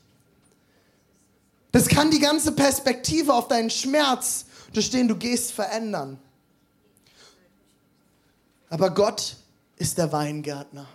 Das 1.72 1.88
kann 1.88 2.12
die 2.12 2.20
ganze 2.20 2.52
Perspektive 2.52 3.34
auf 3.34 3.48
deinen 3.48 3.72
Schmerz, 3.72 4.46
durch 4.72 4.92
den 4.92 5.08
du 5.08 5.16
gehst, 5.16 5.52
verändern. 5.52 6.20
Aber 8.70 8.92
Gott 8.92 9.36
ist 9.78 9.98
der 9.98 10.12
Weingärtner. 10.12 10.88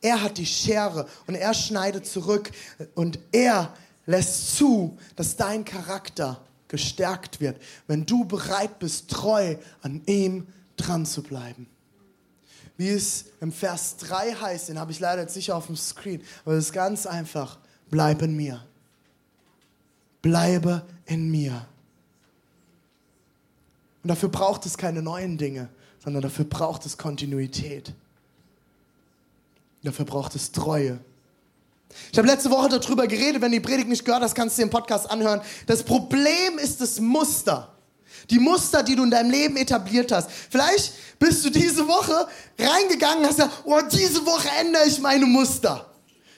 Er 0.00 0.22
hat 0.22 0.38
die 0.38 0.46
Schere 0.46 1.06
und 1.26 1.34
er 1.34 1.52
schneidet 1.52 2.06
zurück 2.06 2.50
und 2.94 3.18
er 3.32 3.74
lässt 4.06 4.56
zu, 4.56 4.96
dass 5.16 5.36
dein 5.36 5.66
Charakter 5.66 6.40
gestärkt 6.68 7.40
wird, 7.40 7.60
wenn 7.86 8.06
du 8.06 8.24
bereit 8.24 8.78
bist, 8.78 9.10
treu 9.10 9.56
an 9.82 10.02
ihm 10.06 10.46
dran 10.76 11.04
zu 11.04 11.22
bleiben 11.22 11.69
wie 12.80 12.88
es 12.88 13.26
im 13.42 13.52
Vers 13.52 13.98
3 13.98 14.36
heißt, 14.36 14.70
den 14.70 14.80
habe 14.80 14.90
ich 14.90 15.00
leider 15.00 15.20
jetzt 15.20 15.36
nicht 15.36 15.52
auf 15.52 15.66
dem 15.66 15.76
Screen, 15.76 16.22
aber 16.46 16.54
es 16.54 16.64
ist 16.64 16.72
ganz 16.72 17.04
einfach, 17.04 17.58
bleib 17.90 18.22
in 18.22 18.34
mir. 18.34 18.64
Bleibe 20.22 20.86
in 21.04 21.30
mir. 21.30 21.66
Und 24.02 24.08
dafür 24.08 24.30
braucht 24.30 24.64
es 24.64 24.78
keine 24.78 25.02
neuen 25.02 25.36
Dinge, 25.36 25.68
sondern 26.02 26.22
dafür 26.22 26.46
braucht 26.46 26.86
es 26.86 26.96
Kontinuität. 26.96 27.92
Dafür 29.82 30.06
braucht 30.06 30.34
es 30.34 30.50
Treue. 30.50 31.00
Ich 32.10 32.16
habe 32.16 32.28
letzte 32.28 32.50
Woche 32.50 32.70
darüber 32.70 33.06
geredet, 33.06 33.42
wenn 33.42 33.52
du 33.52 33.58
die 33.58 33.66
Predigt 33.66 33.90
nicht 33.90 34.06
gehört 34.06 34.22
hast, 34.22 34.34
kannst 34.34 34.56
du 34.56 34.62
den 34.62 34.70
Podcast 34.70 35.10
anhören. 35.10 35.42
Das 35.66 35.82
Problem 35.82 36.56
ist 36.56 36.80
das 36.80 36.98
Muster. 36.98 37.74
Die 38.28 38.38
Muster, 38.38 38.82
die 38.82 38.96
du 38.96 39.04
in 39.04 39.10
deinem 39.10 39.30
Leben 39.30 39.56
etabliert 39.56 40.12
hast. 40.12 40.30
Vielleicht 40.50 40.92
bist 41.18 41.44
du 41.44 41.50
diese 41.50 41.86
Woche 41.86 42.26
reingegangen 42.58 43.20
und 43.20 43.26
hast 43.26 43.36
gesagt, 43.36 43.62
oh, 43.64 43.80
diese 43.90 44.24
Woche 44.26 44.48
ändere 44.60 44.86
ich 44.86 45.00
meine 45.00 45.26
Muster. 45.26 45.86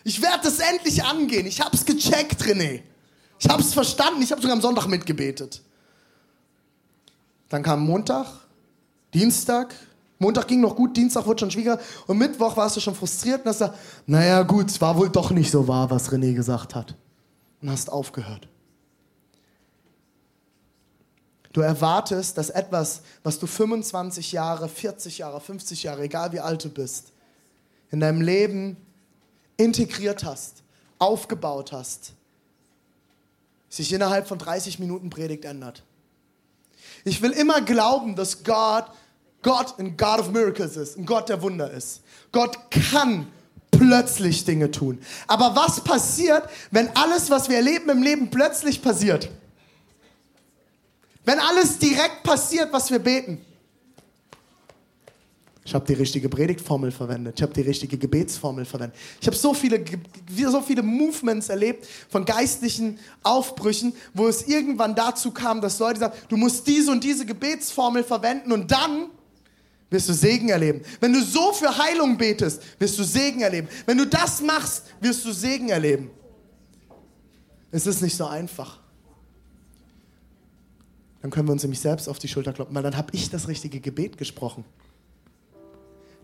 Ich 0.05 0.21
werde 0.21 0.41
das 0.45 0.59
endlich 0.59 1.03
angehen. 1.05 1.47
Ich 1.47 1.61
habe 1.61 1.77
es 1.77 1.85
gecheckt, 1.85 2.43
René. 2.43 2.83
Ich 3.39 3.49
habe 3.49 3.63
es 3.63 3.73
verstanden. 3.73 4.23
Ich 4.23 4.31
habe 4.31 4.41
sogar 4.41 4.57
am 4.57 4.63
Sonntag 4.63 4.87
mitgebetet. 4.87 5.63
Dann 7.49 7.63
kam 7.63 7.85
Montag, 7.85 8.27
Dienstag. 9.13 9.75
Montag 10.19 10.47
ging 10.47 10.61
noch 10.61 10.77
gut, 10.77 10.97
Dienstag 10.97 11.27
wurde 11.27 11.41
schon 11.41 11.51
schwieriger. 11.51 11.79
Und 12.07 12.17
Mittwoch 12.17 12.57
warst 12.57 12.77
du 12.77 12.81
schon 12.81 12.95
frustriert 12.95 13.41
und 13.41 13.49
hast 13.49 13.59
gesagt, 13.59 13.79
naja 14.07 14.43
gut, 14.43 14.71
es 14.71 14.81
war 14.81 14.97
wohl 14.97 15.11
doch 15.11 15.31
nicht 15.33 15.51
so 15.51 15.67
wahr, 15.67 15.91
was 15.91 16.11
René 16.11 16.33
gesagt 16.33 16.75
hat. 16.75 16.95
Und 17.61 17.71
hast 17.71 17.91
aufgehört. 17.91 18.49
Du 21.53 21.61
erwartest, 21.61 22.39
dass 22.39 22.51
etwas, 22.51 23.03
was 23.23 23.39
du 23.39 23.47
25 23.47 24.33
Jahre, 24.33 24.69
40 24.69 25.19
Jahre, 25.19 25.41
50 25.41 25.83
Jahre, 25.83 26.03
egal 26.03 26.33
wie 26.33 26.41
alt 26.41 26.65
du 26.65 26.71
bist, 26.71 27.13
in 27.91 28.01
deinem 28.01 28.23
Leben 28.23 28.77
integriert 29.59 30.25
hast, 30.25 30.63
aufgebaut 30.99 31.73
hast, 31.73 32.13
sich 33.69 33.93
innerhalb 33.93 34.27
von 34.27 34.39
30 34.39 34.79
Minuten 34.79 35.11
Predigt 35.11 35.45
ändert. 35.45 35.83
Ich 37.05 37.21
will 37.21 37.33
immer 37.33 37.61
glauben, 37.61 38.17
dass 38.17 38.45
Gott, 38.45 38.87
Gott 39.43 39.79
ein 39.79 39.97
God 39.97 40.21
of 40.21 40.31
Miracles 40.31 40.77
ist, 40.77 40.97
ein 40.97 41.05
Gott 41.05 41.29
der 41.29 41.43
Wunder 41.43 41.71
ist. 41.71 42.03
Gott 42.31 42.59
kann 42.71 43.27
plötzlich 43.71 44.45
Dinge 44.45 44.71
tun. 44.71 45.01
Aber 45.27 45.55
was 45.57 45.83
passiert, 45.83 46.49
wenn 46.71 46.95
alles, 46.97 47.31
was 47.31 47.49
wir 47.49 47.57
erleben 47.57 47.91
im 47.91 48.03
Leben, 48.03 48.31
plötzlich 48.31 48.81
passiert? 48.81 49.29
Wenn 51.25 51.39
alles 51.39 51.79
direkt 51.79 52.23
passiert, 52.23 52.73
was 52.73 52.91
wir 52.91 52.99
beten. 52.99 53.45
Ich 55.65 55.75
habe 55.75 55.87
die 55.87 55.93
richtige 55.93 56.29
Predigtformel 56.29 56.91
verwendet. 56.91 57.35
Ich 57.37 57.43
habe 57.43 57.53
die 57.53 57.61
richtige 57.61 57.97
Gebetsformel 57.97 58.65
verwendet. 58.65 58.99
Ich 59.21 59.27
habe 59.29 59.37
so 59.37 59.55
viele, 59.55 59.85
so 60.51 60.61
viele 60.61 60.83
Movements 60.83 61.49
erlebt 61.49 61.87
von 62.09 62.25
geistlichen 62.25 62.99
Aufbrüchen, 63.23 63.95
wo 64.13 64.27
es 64.27 64.49
irgendwann 64.49 64.97
dazu 64.97 65.31
kam, 65.31 65.61
dass 65.61 65.79
Leute 65.79 66.01
sagen, 66.01 66.15
du 66.29 66.37
musst 66.37 66.67
diese 66.67 66.91
und 66.91 67.05
diese 67.05 67.25
Gebetsformel 67.25 68.03
verwenden 68.03 68.51
und 68.51 68.73
dann 68.73 69.07
wirst 69.89 70.09
du 70.09 70.15
Segen 70.15 70.49
erleben. 70.49 70.81
Wenn 70.99 71.13
du 71.13 71.23
so 71.23 71.53
für 71.53 71.77
Heilung 71.79 72.17
betest, 72.17 72.61
wirst 72.81 72.99
du 72.99 73.05
Segen 73.05 73.43
erleben. 73.43 73.69
Wenn 73.87 73.99
du 73.99 74.07
das 74.07 74.41
machst, 74.41 74.87
wirst 75.01 75.25
du 75.25 75.31
Segen 75.31 75.69
erleben. 75.69 76.11
Es 77.71 77.87
ist 77.87 78.03
nicht 78.03 78.17
so 78.17 78.27
einfach 78.27 78.82
dann 81.23 81.31
können 81.31 81.47
wir 81.49 81.53
uns 81.53 81.63
nämlich 81.63 81.81
selbst 81.81 82.09
auf 82.09 82.19
die 82.19 82.29
Schulter 82.29 82.53
kloppen, 82.53 82.75
weil 82.75 82.83
dann 82.83 82.97
habe 82.97 83.09
ich 83.13 83.31
das 83.31 83.47
richtige 83.47 83.81
Gebet 83.81 84.19
gesprochen. 84.19 84.65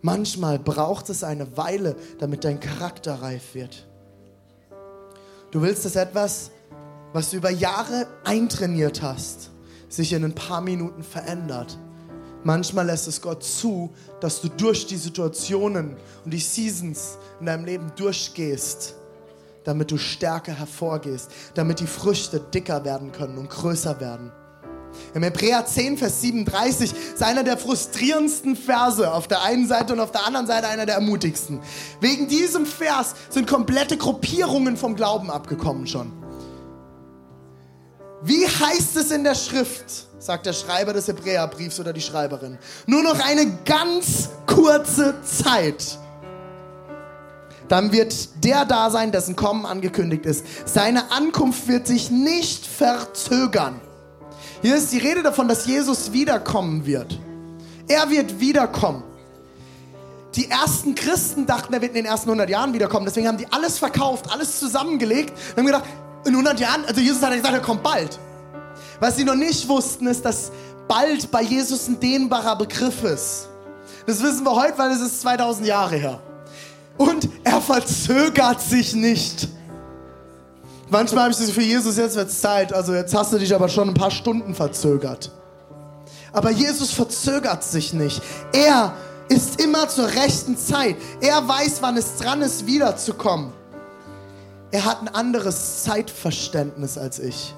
Manchmal 0.02 0.58
braucht 0.58 1.08
es 1.08 1.24
eine 1.24 1.56
Weile, 1.56 1.96
damit 2.18 2.44
dein 2.44 2.61
Charakter 2.61 3.14
reif 3.14 3.54
wird. 3.54 3.87
Du 5.50 5.62
willst, 5.62 5.84
dass 5.84 5.96
etwas, 5.96 6.50
was 7.12 7.30
du 7.30 7.37
über 7.37 7.50
Jahre 7.50 8.06
eintrainiert 8.24 9.00
hast, 9.00 9.50
sich 9.88 10.12
in 10.12 10.24
ein 10.24 10.34
paar 10.34 10.61
Minuten 10.61 11.02
verändert. 11.02 11.78
Manchmal 12.44 12.87
lässt 12.87 13.08
es 13.08 13.20
Gott 13.20 13.42
zu, 13.42 13.90
dass 14.20 14.40
du 14.40 14.48
durch 14.48 14.87
die 14.87 14.96
Situationen 14.96 15.96
und 16.24 16.32
die 16.32 16.38
Seasons 16.38 17.18
in 17.40 17.46
deinem 17.46 17.64
Leben 17.64 17.92
durchgehst, 17.96 18.94
damit 19.64 19.90
du 19.90 19.96
stärker 19.96 20.52
hervorgehst, 20.52 21.30
damit 21.54 21.80
die 21.80 21.87
Früchte 21.87 22.40
dicker 22.40 22.84
werden 22.84 23.11
können 23.12 23.38
und 23.38 23.50
größer 23.50 24.00
werden. 24.00 24.32
Im 25.14 25.22
Hebräer 25.22 25.64
10, 25.64 25.98
Vers 25.98 26.20
37 26.20 26.92
ist 27.14 27.22
einer 27.22 27.42
der 27.42 27.57
frustrierendsten 27.57 28.57
Verse 28.57 29.12
auf 29.12 29.29
der 29.29 29.42
einen 29.42 29.66
Seite 29.66 29.92
und 29.92 30.01
auf 30.01 30.12
der 30.12 30.27
anderen 30.27 30.46
Seite 30.46 30.68
einer 30.68 30.87
der 30.87 30.96
ermutigsten. 30.96 31.61
Wegen 32.01 32.29
diesem 32.29 32.66
Vers 32.66 33.14
sind 33.31 33.46
komplette 33.48 33.96
Gruppierungen 33.96 34.77
vom 34.77 34.96
Glauben 34.96 35.31
abgekommen 35.31 35.87
schon. 35.87 36.12
Wie 38.22 38.46
heißt 38.46 38.96
es 38.96 39.11
in 39.12 39.22
der 39.22 39.37
Schrift, 39.37 40.09
sagt 40.18 40.46
der 40.46 40.53
Schreiber 40.53 40.92
des 40.92 41.07
Hebräerbriefs 41.07 41.79
oder 41.79 41.92
die 41.92 42.01
Schreiberin? 42.01 42.59
Nur 42.87 43.03
noch 43.03 43.24
eine 43.24 43.59
ganz 43.64 44.31
kurze 44.46 45.14
Zeit. 45.22 45.98
Dann 47.68 47.92
wird 47.92 48.44
der 48.44 48.64
da 48.64 48.90
sein, 48.90 49.12
dessen 49.12 49.37
Kommen 49.37 49.66
angekündigt 49.66 50.27
ist. 50.27 50.44
Seine 50.64 51.12
Ankunft 51.12 51.68
wird 51.68 51.87
sich 51.87 52.11
nicht 52.11 52.66
verzögern. 52.66 53.81
Hier 54.62 54.77
ist 54.77 54.92
die 54.92 54.99
Rede 54.99 55.23
davon, 55.23 55.49
dass 55.49 55.66
Jesus 55.66 56.12
wiederkommen 56.12 56.85
wird. 56.85 57.18
Er 57.87 58.11
wird 58.11 58.40
wiederkommen. 58.40 59.03
Die 60.35 60.51
ersten 60.51 60.94
Christen 60.94 61.47
dachten, 61.47 61.73
er 61.73 61.81
wird 61.81 61.92
in 61.92 62.05
den 62.05 62.07
ersten 62.07 62.29
100 62.29 62.51
Jahren 62.51 62.73
wiederkommen. 62.73 63.07
Deswegen 63.07 63.27
haben 63.27 63.38
die 63.38 63.51
alles 63.51 63.79
verkauft, 63.79 64.31
alles 64.31 64.59
zusammengelegt 64.59 65.33
und 65.51 65.59
haben 65.59 65.66
gedacht, 65.66 65.85
in 66.25 66.33
100 66.33 66.61
Jahren, 66.61 66.85
also 66.85 67.01
Jesus 67.01 67.23
hat 67.23 67.33
gesagt, 67.33 67.55
er 67.55 67.61
kommt 67.61 67.83
bald. 67.83 68.18
Was 69.01 69.16
sie 69.16 69.25
noch 69.25 69.35
nicht 69.35 69.68
wussten, 69.68 70.07
ist, 70.07 70.25
dass 70.25 70.51
bald 70.87 71.31
bei 71.31 71.42
Jesus 71.42 71.88
ein 71.88 72.01
dehnbarer 72.01 72.57
Begriff 72.57 73.05
ist. 73.05 73.49
Das 74.07 74.23
wissen 74.23 74.44
wir 74.44 74.55
heute, 74.55 74.77
weil 74.79 74.90
es 74.90 75.01
ist 75.01 75.21
2000 75.21 75.66
Jahre 75.66 75.97
her. 75.97 76.21
Und 76.97 77.29
er 77.44 77.61
verzögert 77.61 78.61
sich 78.61 78.94
nicht. 78.94 79.49
Manchmal 80.90 81.24
habe 81.24 81.33
ich 81.33 81.38
das 81.38 81.51
für 81.51 81.62
Jesus, 81.62 81.96
jetzt 81.96 82.16
wird 82.16 82.29
es 82.29 82.40
Zeit. 82.40 82.72
Also 82.72 82.94
jetzt 82.94 83.14
hast 83.14 83.33
du 83.33 83.38
dich 83.38 83.55
aber 83.55 83.68
schon 83.68 83.88
ein 83.88 83.94
paar 83.94 84.11
Stunden 84.11 84.55
verzögert. 84.55 85.31
Aber 86.33 86.51
Jesus 86.51 86.92
verzögert 86.92 87.62
sich 87.62 87.92
nicht. 87.92 88.22
Er 88.53 88.94
ist 89.29 89.61
immer 89.61 89.88
zur 89.88 90.07
rechten 90.07 90.57
Zeit. 90.57 90.96
Er 91.20 91.46
weiß, 91.46 91.83
wann 91.83 91.96
es 91.96 92.16
dran 92.16 92.40
ist, 92.40 92.66
wiederzukommen. 92.66 93.53
Er 94.70 94.85
hat 94.85 95.01
ein 95.01 95.09
anderes 95.09 95.85
Zeitverständnis 95.85 96.98
als 96.98 97.18
ich. 97.18 97.55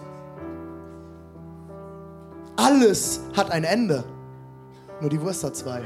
Alles 2.56 3.20
hat 3.36 3.50
ein 3.50 3.64
Ende. 3.64 4.04
Nur 5.00 5.10
die 5.10 5.20
Wurst 5.20 5.42
hat 5.44 5.56
zwei. 5.56 5.82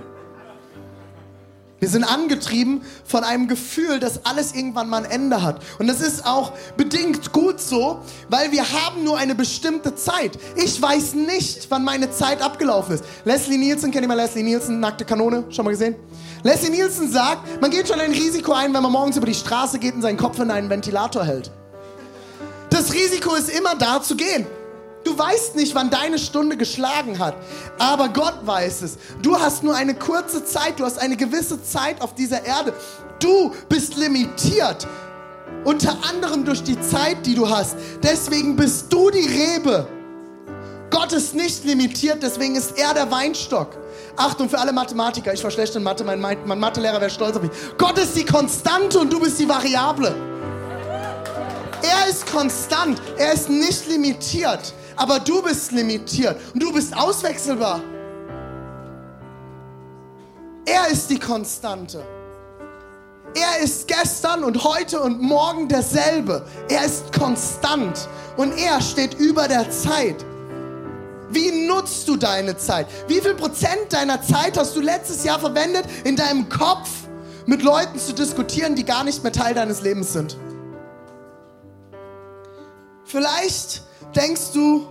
Wir 1.84 1.90
sind 1.90 2.04
angetrieben 2.04 2.80
von 3.04 3.24
einem 3.24 3.46
Gefühl, 3.46 4.00
dass 4.00 4.24
alles 4.24 4.54
irgendwann 4.54 4.88
mal 4.88 5.04
ein 5.04 5.10
Ende 5.10 5.42
hat. 5.42 5.62
Und 5.78 5.86
das 5.86 6.00
ist 6.00 6.24
auch 6.24 6.52
bedingt 6.78 7.30
gut 7.32 7.60
so, 7.60 8.00
weil 8.30 8.52
wir 8.52 8.62
haben 8.72 9.04
nur 9.04 9.18
eine 9.18 9.34
bestimmte 9.34 9.94
Zeit. 9.94 10.38
Ich 10.56 10.80
weiß 10.80 11.12
nicht, 11.12 11.66
wann 11.68 11.84
meine 11.84 12.10
Zeit 12.10 12.40
abgelaufen 12.40 12.94
ist. 12.94 13.04
Leslie 13.26 13.58
Nielsen, 13.58 13.90
kennt 13.90 14.02
ihr 14.02 14.08
mal 14.08 14.14
Leslie 14.14 14.42
Nielsen, 14.42 14.80
nackte 14.80 15.04
Kanone, 15.04 15.44
schon 15.50 15.66
mal 15.66 15.72
gesehen? 15.72 15.94
Leslie 16.42 16.70
Nielsen 16.70 17.12
sagt, 17.12 17.60
man 17.60 17.70
geht 17.70 17.86
schon 17.86 18.00
ein 18.00 18.12
Risiko 18.12 18.54
ein, 18.54 18.72
wenn 18.72 18.82
man 18.82 18.90
morgens 18.90 19.18
über 19.18 19.26
die 19.26 19.34
Straße 19.34 19.78
geht 19.78 19.92
und 19.92 20.00
seinen 20.00 20.16
Kopf 20.16 20.38
in 20.38 20.50
einen 20.50 20.70
Ventilator 20.70 21.22
hält. 21.22 21.50
Das 22.70 22.94
Risiko 22.94 23.34
ist 23.34 23.50
immer 23.50 23.74
da 23.74 24.00
zu 24.00 24.16
gehen. 24.16 24.46
Du 25.04 25.16
weißt 25.18 25.54
nicht, 25.56 25.74
wann 25.74 25.90
deine 25.90 26.18
Stunde 26.18 26.56
geschlagen 26.56 27.18
hat, 27.18 27.36
aber 27.78 28.08
Gott 28.08 28.38
weiß 28.44 28.82
es. 28.82 28.96
Du 29.20 29.38
hast 29.38 29.62
nur 29.62 29.76
eine 29.76 29.94
kurze 29.94 30.44
Zeit, 30.44 30.80
du 30.80 30.84
hast 30.84 30.98
eine 30.98 31.16
gewisse 31.16 31.62
Zeit 31.62 32.00
auf 32.00 32.14
dieser 32.14 32.44
Erde. 32.44 32.72
Du 33.20 33.52
bist 33.68 33.96
limitiert, 33.96 34.88
unter 35.64 35.94
anderem 36.08 36.46
durch 36.46 36.62
die 36.62 36.80
Zeit, 36.80 37.26
die 37.26 37.34
du 37.34 37.48
hast. 37.48 37.76
Deswegen 38.02 38.56
bist 38.56 38.90
du 38.90 39.10
die 39.10 39.26
Rebe. 39.28 39.86
Gott 40.90 41.12
ist 41.12 41.34
nicht 41.34 41.64
limitiert, 41.64 42.22
deswegen 42.22 42.56
ist 42.56 42.78
er 42.78 42.94
der 42.94 43.10
Weinstock. 43.10 43.76
Achtung 44.16 44.48
für 44.48 44.58
alle 44.58 44.72
Mathematiker, 44.72 45.34
ich 45.34 45.44
war 45.44 45.50
schlecht 45.50 45.76
in 45.76 45.82
Mathe, 45.82 46.04
mein, 46.04 46.20
mein 46.20 46.58
Mathelehrer 46.58 47.00
wäre 47.00 47.10
stolz 47.10 47.36
auf 47.36 47.42
mich. 47.42 47.50
Gott 47.76 47.98
ist 47.98 48.16
die 48.16 48.24
Konstante 48.24 48.98
und 49.00 49.12
du 49.12 49.20
bist 49.20 49.38
die 49.38 49.48
Variable. 49.48 50.14
Er 51.82 52.08
ist 52.08 52.26
konstant, 52.32 53.02
er 53.18 53.34
ist 53.34 53.50
nicht 53.50 53.86
limitiert 53.88 54.72
aber 54.96 55.20
du 55.20 55.42
bist 55.42 55.72
limitiert 55.72 56.36
und 56.52 56.62
du 56.62 56.72
bist 56.72 56.96
auswechselbar. 56.96 57.80
Er 60.66 60.88
ist 60.88 61.10
die 61.10 61.18
Konstante. 61.18 62.04
Er 63.34 63.64
ist 63.64 63.88
gestern 63.88 64.44
und 64.44 64.62
heute 64.62 65.00
und 65.00 65.20
morgen 65.20 65.68
derselbe. 65.68 66.46
Er 66.68 66.84
ist 66.84 67.12
konstant 67.12 68.08
und 68.36 68.56
er 68.56 68.80
steht 68.80 69.14
über 69.14 69.48
der 69.48 69.70
Zeit. 69.70 70.24
Wie 71.30 71.66
nutzt 71.66 72.06
du 72.06 72.16
deine 72.16 72.56
Zeit? 72.56 72.86
Wie 73.08 73.20
viel 73.20 73.34
Prozent 73.34 73.92
deiner 73.92 74.22
Zeit 74.22 74.56
hast 74.56 74.76
du 74.76 74.80
letztes 74.80 75.24
Jahr 75.24 75.40
verwendet, 75.40 75.84
in 76.04 76.14
deinem 76.14 76.48
Kopf 76.48 76.88
mit 77.46 77.62
Leuten 77.62 77.98
zu 77.98 78.12
diskutieren, 78.12 78.76
die 78.76 78.84
gar 78.84 79.02
nicht 79.02 79.22
mehr 79.24 79.32
Teil 79.32 79.54
deines 79.54 79.82
Lebens 79.82 80.12
sind? 80.12 80.36
Vielleicht 83.04 83.82
denkst 84.14 84.52
du, 84.52 84.86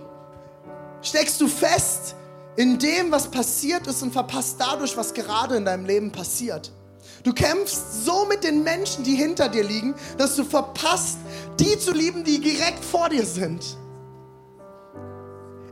steckst 1.02 1.40
du 1.40 1.48
fest 1.48 2.14
in 2.56 2.78
dem, 2.78 3.10
was 3.10 3.28
passiert 3.28 3.86
ist 3.86 4.02
und 4.02 4.12
verpasst 4.12 4.56
dadurch, 4.58 4.96
was 4.96 5.12
gerade 5.12 5.56
in 5.56 5.64
deinem 5.64 5.86
Leben 5.86 6.12
passiert. 6.12 6.72
Du 7.22 7.32
kämpfst 7.32 8.04
so 8.04 8.26
mit 8.26 8.44
den 8.44 8.62
Menschen, 8.62 9.02
die 9.02 9.14
hinter 9.14 9.48
dir 9.48 9.64
liegen, 9.64 9.94
dass 10.18 10.36
du 10.36 10.44
verpasst, 10.44 11.18
die 11.58 11.78
zu 11.78 11.92
lieben, 11.92 12.22
die 12.22 12.40
direkt 12.40 12.84
vor 12.84 13.08
dir 13.08 13.24
sind. 13.24 13.76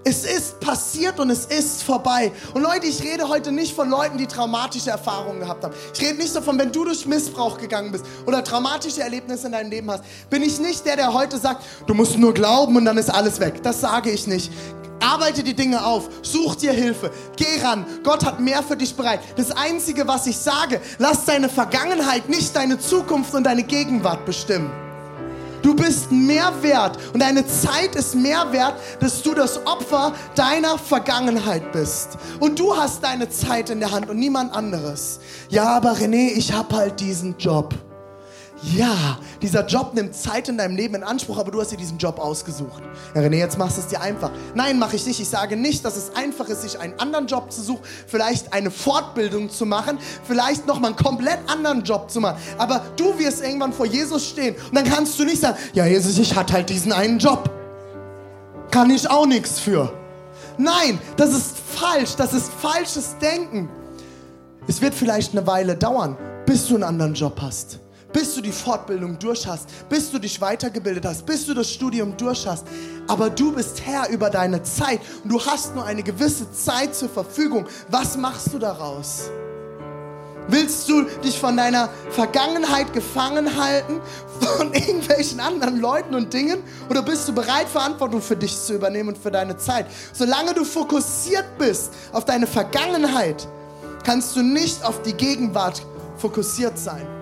Es 0.05 0.25
ist 0.25 0.59
passiert 0.59 1.21
und 1.21 1.31
es 1.31 1.47
ist 1.47 1.85
vorbei. 1.85 2.33
Und 2.55 2.63
Leute, 2.63 2.87
ich 2.87 3.01
rede 3.03 3.29
heute 3.29 3.53
nicht 3.53 3.75
von 3.75 3.89
Leuten, 3.89 4.19
die 4.19 4.27
traumatische 4.27 4.91
Erfahrungen 4.91 5.41
gehabt 5.41 5.63
haben. 5.63 5.75
Ich 5.95 6.01
rede 6.01 6.19
nicht 6.19 6.35
davon, 6.35 6.59
wenn 6.59 6.73
du 6.73 6.85
durch 6.85 7.07
Missbrauch 7.07 7.57
gegangen 7.57 7.93
bist 7.93 8.05
oder 8.27 8.43
traumatische 8.43 9.01
Erlebnisse 9.01 9.47
in 9.47 9.53
deinem 9.53 9.71
Leben 9.71 9.91
hast. 9.91 10.03
Bin 10.29 10.43
ich 10.43 10.59
nicht 10.59 10.85
der, 10.87 10.97
der 10.97 11.13
heute 11.13 11.39
sagt, 11.39 11.65
du 11.87 11.95
musst 11.95 12.19
nur 12.19 12.35
glauben 12.35 12.77
und 12.77 12.85
dann 12.85 12.99
ist 12.99 13.11
alles 13.11 13.39
weg. 13.39 13.63
Das 13.63 13.81
sage 13.81 14.11
ich 14.11 14.27
nicht. 14.27 14.51
Arbeite 14.99 15.43
die 15.43 15.55
Dinge 15.55 15.85
auf, 15.85 16.09
such 16.23 16.57
dir 16.57 16.73
Hilfe, 16.73 17.11
geh 17.37 17.61
ran. 17.63 17.85
Gott 18.05 18.25
hat 18.25 18.41
mehr 18.41 18.63
für 18.63 18.77
dich 18.77 18.95
bereit. 18.95 19.21
Das 19.37 19.51
Einzige, 19.51 20.07
was 20.07 20.27
ich 20.27 20.37
sage, 20.37 20.81
lass 20.99 21.25
deine 21.25 21.49
Vergangenheit 21.49 22.29
nicht 22.29 22.55
deine 22.55 22.79
Zukunft 22.79 23.35
und 23.35 23.45
deine 23.45 23.65
Gegenwart 23.65 24.25
bestimmen. 24.25 24.71
Du 25.63 25.75
bist 25.75 26.11
mehr 26.11 26.53
wert 26.61 26.99
und 27.13 27.21
deine 27.21 27.47
Zeit 27.47 27.95
ist 27.95 28.15
mehr 28.15 28.53
wert, 28.53 28.75
dass 29.01 29.23
du 29.23 29.33
das 29.35 29.65
Opfer 29.67 30.13
deiner 30.35 30.77
Vergangenheit 30.77 31.73
bist. 31.73 32.19
Und 32.41 32.59
du 32.59 32.77
hast 32.77 33.05
deine 33.05 33.29
Zeit 33.29 33.71
in 33.71 33.81
der 33.81 33.93
Hand 33.93 34.11
und 34.11 34.19
niemand 34.19 34.55
anderes. 34.55 35.21
Ja, 35.49 35.65
aber 35.77 35.93
René, 35.93 36.33
ich 36.35 36.53
habe 36.53 36.75
halt 36.77 37.01
diesen 37.01 37.37
Job. 37.39 37.75
Ja, 38.63 39.19
dieser 39.43 39.67
Job 39.67 39.93
nimmt 39.95 40.15
Zeit 40.15 40.49
in 40.49 40.57
deinem 40.57 40.77
Leben 40.77 40.95
in 40.95 41.03
Anspruch, 41.03 41.37
aber 41.37 41.51
du 41.51 41.61
hast 41.61 41.73
dir 41.73 41.77
diesen 41.77 41.99
Job 41.99 42.21
ausgesucht. 42.21 42.81
Ja, 43.13 43.21
René, 43.21 43.39
jetzt 43.39 43.59
machst 43.59 43.77
du 43.77 43.81
es 43.81 43.89
dir 43.89 44.01
einfach. 44.01 44.31
Nein, 44.55 44.79
mache 44.79 44.95
ich 44.95 45.05
nicht. 45.05 45.19
Ich 45.19 45.29
sage 45.29 45.57
nicht, 45.57 45.85
dass 45.85 45.97
es 45.97 46.15
einfach 46.15 46.49
ist, 46.49 46.63
sich 46.63 46.79
einen 46.79 46.97
anderen 47.01 47.27
Job 47.27 47.51
zu 47.51 47.61
suchen, 47.61 47.83
vielleicht 48.07 48.53
eine 48.53 48.71
Fortbildung 48.71 49.51
zu 49.51 49.67
machen, 49.67 49.99
vielleicht 50.23 50.69
nochmal 50.69 50.91
einen 50.91 50.97
komplett 50.97 51.41
anderen 51.49 51.83
Job 51.83 52.09
zu 52.09 52.21
machen. 52.21 52.41
Aber 52.57 52.85
du 52.97 53.19
wirst 53.19 53.43
irgendwann 53.43 53.73
vor 53.73 53.87
Jesus 53.87 54.29
stehen 54.29 54.55
und 54.55 54.77
dann 54.77 54.85
kannst 54.85 55.19
du 55.19 55.25
nicht 55.25 55.41
sagen, 55.41 55.59
ja, 55.73 55.85
Jesus, 55.85 56.17
ich 56.19 56.37
hatte 56.37 56.53
halt 56.53 56.71
diesen 56.71 56.93
einen 56.93 57.19
Job. 57.19 57.51
Kann 58.71 58.91
ich 58.91 59.11
auch 59.11 59.27
nichts 59.27 59.59
für. 59.59 59.93
Nein, 60.57 61.01
das 61.17 61.31
ist 61.35 61.57
falsch. 61.59 62.15
Das 62.15 62.33
ist 62.33 62.53
falsches 62.53 63.17
Denken. 63.19 63.69
Es 64.69 64.81
wird 64.81 64.95
vielleicht 64.95 65.33
eine 65.33 65.49
Weile 65.49 65.75
dauern, 65.75 66.17
bis 66.47 66.69
du 66.69 66.77
einen 66.77 66.85
anderen 66.85 67.15
Job 67.15 67.41
hast 67.43 67.82
bis 68.13 68.35
du 68.35 68.41
die 68.41 68.53
Fortbildung 68.53 69.19
durch 69.19 69.47
hast, 69.47 69.69
bis 69.89 70.11
du 70.11 70.19
dich 70.19 70.41
weitergebildet 70.41 71.05
hast, 71.05 71.27
bis 71.27 71.47
du 71.47 71.55
das 71.55 71.71
Studium 71.71 72.17
durch 72.17 72.47
hast. 72.47 72.67
Aber 73.09 73.31
du 73.31 73.53
bist 73.53 73.85
Herr 73.85 74.09
über 74.11 74.31
deine 74.31 74.63
Zeit 74.63 75.01
und 75.23 75.31
du 75.33 75.41
hast 75.45 75.75
nur 75.75 75.85
eine 75.85 76.03
gewisse 76.03 76.51
Zeit 76.53 76.95
zur 76.95 77.09
Verfügung. 77.09 77.67
Was 77.89 78.17
machst 78.17 78.53
du 78.53 78.59
daraus? 78.59 79.31
Willst 80.49 80.89
du 80.89 81.03
dich 81.25 81.39
von 81.39 81.57
deiner 81.57 81.89
Vergangenheit 82.11 82.93
gefangen 82.93 83.57
halten, 83.61 84.01
von 84.41 84.73
irgendwelchen 84.75 85.41
anderen 85.41 85.81
Leuten 85.81 86.15
und 86.15 86.33
Dingen? 86.33 86.63
Oder 86.91 87.03
bist 87.03 87.29
du 87.29 87.33
bereit, 87.33 87.69
Verantwortung 87.69 88.21
für 88.21 88.37
dich 88.37 88.61
zu 88.61 88.75
übernehmen 88.75 89.11
und 89.11 89.19
für 89.19 89.31
deine 89.31 89.57
Zeit? 89.57 89.87
Solange 90.13 90.53
du 90.55 90.65
fokussiert 90.65 91.47
bist 91.59 91.93
auf 92.13 92.25
deine 92.25 92.47
Vergangenheit, 92.47 93.47
kannst 94.05 94.35
du 94.35 94.43
nicht 94.43 94.85
auf 94.85 95.03
die 95.03 95.15
Gegenwart 95.15 95.83
fokussiert 96.17 96.77
sein. 96.79 97.22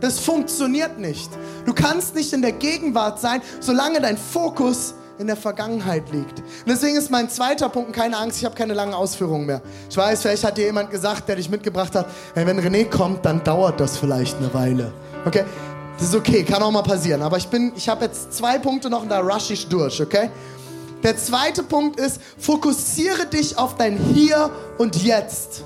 Das 0.00 0.18
funktioniert 0.18 0.98
nicht. 0.98 1.30
Du 1.66 1.74
kannst 1.74 2.14
nicht 2.14 2.32
in 2.32 2.42
der 2.42 2.52
Gegenwart 2.52 3.20
sein, 3.20 3.42
solange 3.60 4.00
dein 4.00 4.16
Fokus 4.16 4.94
in 5.18 5.26
der 5.26 5.36
Vergangenheit 5.36 6.10
liegt. 6.10 6.38
Und 6.38 6.68
deswegen 6.68 6.96
ist 6.96 7.10
mein 7.10 7.28
zweiter 7.28 7.68
Punkt, 7.68 7.92
keine 7.92 8.16
Angst, 8.16 8.38
ich 8.38 8.44
habe 8.46 8.54
keine 8.54 8.72
langen 8.72 8.94
Ausführungen 8.94 9.44
mehr. 9.44 9.60
Ich 9.90 9.96
weiß, 9.96 10.22
vielleicht 10.22 10.44
hat 10.44 10.56
dir 10.56 10.64
jemand 10.64 10.90
gesagt, 10.90 11.28
der 11.28 11.36
dich 11.36 11.50
mitgebracht 11.50 11.94
hat, 11.94 12.06
hey, 12.34 12.46
wenn 12.46 12.58
René 12.58 12.86
kommt, 12.86 13.26
dann 13.26 13.44
dauert 13.44 13.78
das 13.78 13.98
vielleicht 13.98 14.38
eine 14.38 14.52
Weile. 14.54 14.92
Okay? 15.26 15.44
Das 15.98 16.08
ist 16.08 16.14
okay, 16.14 16.42
kann 16.42 16.62
auch 16.62 16.70
mal 16.70 16.82
passieren. 16.82 17.20
Aber 17.20 17.36
ich 17.36 17.48
bin, 17.48 17.72
ich 17.76 17.86
habe 17.90 18.06
jetzt 18.06 18.32
zwei 18.32 18.58
Punkte 18.58 18.88
noch 18.88 19.02
und 19.02 19.10
da 19.10 19.20
rush 19.20 19.50
ich 19.50 19.68
durch, 19.68 20.00
okay? 20.00 20.30
Der 21.02 21.16
zweite 21.18 21.62
Punkt 21.62 22.00
ist, 22.00 22.20
fokussiere 22.38 23.26
dich 23.26 23.58
auf 23.58 23.76
dein 23.76 23.98
Hier 23.98 24.50
und 24.78 25.02
Jetzt. 25.02 25.64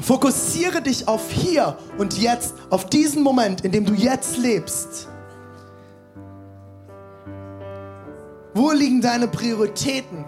Fokussiere 0.00 0.82
dich 0.82 1.08
auf 1.08 1.30
hier 1.30 1.76
und 1.98 2.18
jetzt, 2.18 2.54
auf 2.70 2.86
diesen 2.86 3.22
Moment, 3.22 3.62
in 3.62 3.72
dem 3.72 3.84
du 3.86 3.94
jetzt 3.94 4.36
lebst. 4.36 5.08
Wo 8.54 8.72
liegen 8.72 9.00
deine 9.00 9.28
Prioritäten? 9.28 10.24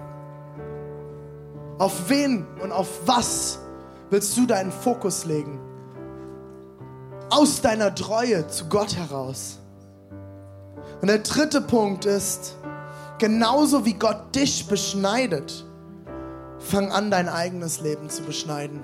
Auf 1.78 2.08
wen 2.08 2.46
und 2.62 2.72
auf 2.72 2.88
was 3.06 3.60
willst 4.10 4.36
du 4.36 4.46
deinen 4.46 4.72
Fokus 4.72 5.24
legen? 5.24 5.60
Aus 7.30 7.60
deiner 7.60 7.94
Treue 7.94 8.46
zu 8.48 8.66
Gott 8.66 8.96
heraus. 8.96 9.58
Und 11.00 11.08
der 11.08 11.18
dritte 11.18 11.60
Punkt 11.60 12.06
ist, 12.06 12.56
genauso 13.18 13.84
wie 13.84 13.94
Gott 13.94 14.34
dich 14.34 14.66
beschneidet, 14.66 15.64
fang 16.58 16.90
an, 16.90 17.10
dein 17.10 17.28
eigenes 17.28 17.80
Leben 17.80 18.08
zu 18.08 18.22
beschneiden. 18.22 18.82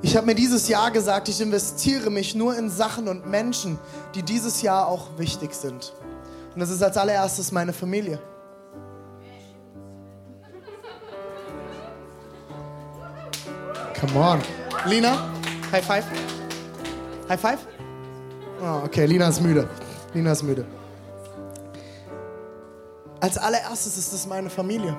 Ich 0.00 0.16
habe 0.16 0.26
mir 0.26 0.34
dieses 0.34 0.68
Jahr 0.68 0.90
gesagt, 0.90 1.28
ich 1.28 1.40
investiere 1.40 2.08
mich 2.10 2.34
nur 2.34 2.56
in 2.56 2.70
Sachen 2.70 3.08
und 3.08 3.26
Menschen, 3.26 3.78
die 4.14 4.22
dieses 4.22 4.62
Jahr 4.62 4.86
auch 4.86 5.08
wichtig 5.18 5.54
sind. 5.54 5.92
Und 6.54 6.60
das 6.60 6.70
ist 6.70 6.82
als 6.82 6.96
allererstes 6.96 7.50
meine 7.50 7.72
Familie. 7.72 8.20
Come 14.00 14.16
on. 14.16 14.40
Lina, 14.86 15.28
High 15.72 15.84
Five. 15.84 16.04
High 17.28 17.40
Five? 17.40 17.58
Oh, 18.62 18.82
okay, 18.84 19.06
Lina 19.06 19.28
ist 19.28 19.40
müde. 19.40 19.68
Lina 20.14 20.32
ist 20.32 20.44
müde. 20.44 20.64
Als 23.20 23.36
allererstes 23.36 23.98
ist 23.98 24.12
es 24.12 24.26
meine 24.26 24.48
Familie. 24.48 24.96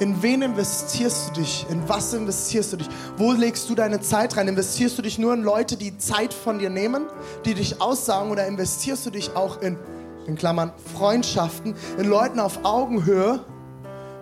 In 0.00 0.22
wen 0.22 0.42
investierst 0.42 1.28
du 1.28 1.40
dich? 1.40 1.66
In 1.70 1.88
was 1.88 2.12
investierst 2.12 2.72
du 2.72 2.76
dich? 2.78 2.88
Wo 3.16 3.32
legst 3.32 3.68
du 3.70 3.74
deine 3.74 4.00
Zeit 4.00 4.36
rein? 4.36 4.48
Investierst 4.48 4.96
du 4.98 5.02
dich 5.02 5.18
nur 5.18 5.34
in 5.34 5.42
Leute, 5.42 5.76
die 5.76 5.98
Zeit 5.98 6.34
von 6.34 6.58
dir 6.58 6.70
nehmen, 6.70 7.06
die 7.44 7.54
dich 7.54 7.80
aussagen, 7.80 8.30
oder 8.30 8.46
investierst 8.46 9.06
du 9.06 9.10
dich 9.10 9.34
auch 9.36 9.60
in 9.60 9.78
in 10.28 10.36
Klammern 10.36 10.72
Freundschaften, 10.94 11.74
in 11.96 12.06
Leuten 12.06 12.38
auf 12.38 12.64
Augenhöhe, 12.64 13.40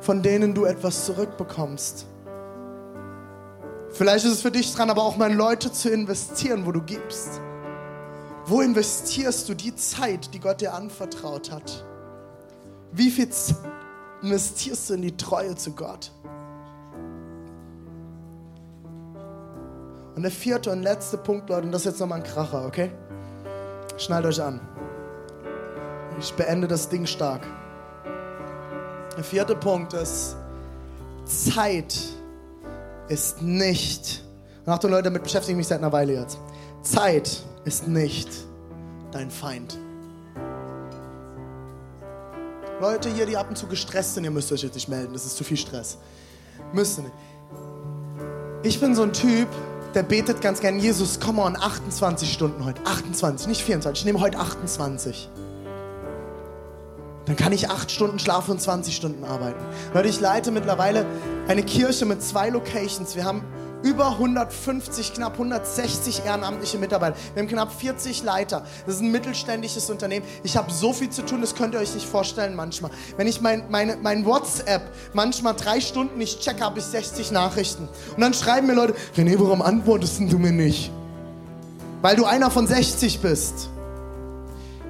von 0.00 0.22
denen 0.22 0.54
du 0.54 0.64
etwas 0.64 1.04
zurückbekommst. 1.04 2.06
Vielleicht 3.90 4.24
ist 4.24 4.32
es 4.32 4.42
für 4.42 4.52
dich 4.52 4.72
dran, 4.72 4.88
aber 4.88 5.02
auch 5.02 5.16
mal 5.16 5.30
in 5.30 5.36
Leute 5.36 5.72
zu 5.72 5.90
investieren, 5.90 6.64
wo 6.64 6.72
du 6.72 6.80
gibst. 6.80 7.40
Wo 8.46 8.60
investierst 8.60 9.48
du 9.48 9.54
die 9.54 9.74
Zeit, 9.74 10.32
die 10.32 10.38
Gott 10.38 10.60
dir 10.60 10.74
anvertraut 10.74 11.50
hat? 11.50 11.84
Wie 12.92 13.10
viel 13.10 13.28
Zeit 13.30 13.56
investierst 14.22 14.90
du 14.90 14.94
in 14.94 15.02
die 15.02 15.16
Treue 15.16 15.54
zu 15.54 15.72
Gott? 15.72 16.12
Und 20.14 20.22
der 20.22 20.30
vierte 20.30 20.70
und 20.70 20.82
letzte 20.82 21.18
Punkt, 21.18 21.50
Leute, 21.50 21.66
und 21.66 21.72
das 21.72 21.82
ist 21.82 21.92
jetzt 21.92 22.00
nochmal 22.00 22.18
ein 22.18 22.24
Kracher, 22.24 22.66
okay? 22.66 22.90
Schnallt 23.98 24.24
euch 24.24 24.40
an. 24.40 24.60
Ich 26.18 26.32
beende 26.32 26.66
das 26.66 26.88
Ding 26.88 27.04
stark. 27.04 27.46
Der 29.16 29.24
vierte 29.24 29.54
Punkt 29.54 29.92
ist, 29.92 30.36
Zeit 31.24 31.98
ist 33.08 33.42
nicht, 33.42 34.24
und 34.64 34.72
Achtung 34.72 34.90
Leute, 34.90 35.04
damit 35.04 35.22
beschäftige 35.22 35.52
ich 35.52 35.56
mich 35.58 35.68
seit 35.68 35.78
einer 35.78 35.92
Weile 35.92 36.14
jetzt. 36.14 36.38
Zeit 36.82 37.42
ist 37.64 37.86
nicht 37.86 38.28
dein 39.12 39.30
Feind. 39.30 39.78
Leute 42.80 43.08
hier, 43.08 43.24
die 43.24 43.36
ab 43.36 43.48
und 43.48 43.56
zu 43.56 43.66
gestresst 43.66 44.14
sind, 44.14 44.24
ihr 44.24 44.30
müsst 44.30 44.52
euch 44.52 44.62
jetzt 44.62 44.74
nicht 44.74 44.88
melden, 44.88 45.12
das 45.12 45.24
ist 45.24 45.36
zu 45.36 45.44
viel 45.44 45.56
Stress. 45.56 45.96
Müsst 46.72 46.98
ihr 46.98 47.04
nicht. 47.04 47.14
Ich 48.62 48.80
bin 48.80 48.94
so 48.94 49.02
ein 49.02 49.12
Typ, 49.12 49.48
der 49.94 50.02
betet 50.02 50.42
ganz 50.42 50.60
gern, 50.60 50.78
Jesus, 50.78 51.18
komm 51.18 51.38
on, 51.38 51.56
28 51.56 52.30
Stunden 52.30 52.64
heute. 52.64 52.82
28, 52.84 53.46
nicht 53.46 53.62
24, 53.62 54.00
ich 54.00 54.04
nehme 54.04 54.20
heute 54.20 54.38
28. 54.38 55.30
Dann 57.24 57.36
kann 57.36 57.52
ich 57.52 57.70
8 57.70 57.90
Stunden 57.90 58.18
schlafen 58.18 58.52
und 58.52 58.60
20 58.60 58.94
Stunden 58.94 59.24
arbeiten. 59.24 59.64
Leute, 59.94 60.08
ich 60.08 60.20
leite 60.20 60.50
mittlerweile 60.50 61.06
eine 61.48 61.62
Kirche 61.62 62.04
mit 62.04 62.22
zwei 62.22 62.50
Locations. 62.50 63.16
Wir 63.16 63.24
haben 63.24 63.42
über 63.82 64.10
150, 64.10 65.14
knapp 65.14 65.34
160 65.34 66.24
ehrenamtliche 66.24 66.78
Mitarbeiter. 66.78 67.16
Wir 67.34 67.42
haben 67.42 67.48
knapp 67.48 67.72
40 67.72 68.22
Leiter. 68.22 68.64
Das 68.86 68.96
ist 68.96 69.02
ein 69.02 69.10
mittelständisches 69.10 69.88
Unternehmen. 69.90 70.26
Ich 70.42 70.56
habe 70.56 70.70
so 70.70 70.92
viel 70.92 71.10
zu 71.10 71.22
tun, 71.22 71.40
das 71.40 71.54
könnt 71.54 71.74
ihr 71.74 71.80
euch 71.80 71.94
nicht 71.94 72.06
vorstellen 72.06 72.54
manchmal. 72.54 72.90
Wenn 73.16 73.26
ich 73.26 73.40
mein, 73.40 73.64
meine, 73.70 73.96
mein 73.96 74.24
WhatsApp 74.24 74.82
manchmal 75.12 75.54
drei 75.54 75.80
Stunden 75.80 76.18
nicht 76.18 76.40
checke, 76.40 76.60
habe 76.60 76.78
ich 76.78 76.84
60 76.84 77.32
Nachrichten. 77.32 77.88
Und 78.14 78.20
dann 78.20 78.34
schreiben 78.34 78.66
mir 78.66 78.74
Leute, 78.74 78.94
René, 79.16 79.38
warum 79.38 79.62
antwortest 79.62 80.20
du 80.20 80.38
mir 80.38 80.52
nicht? 80.52 80.90
Weil 82.02 82.16
du 82.16 82.24
einer 82.24 82.50
von 82.50 82.66
60 82.66 83.20
bist. 83.20 83.70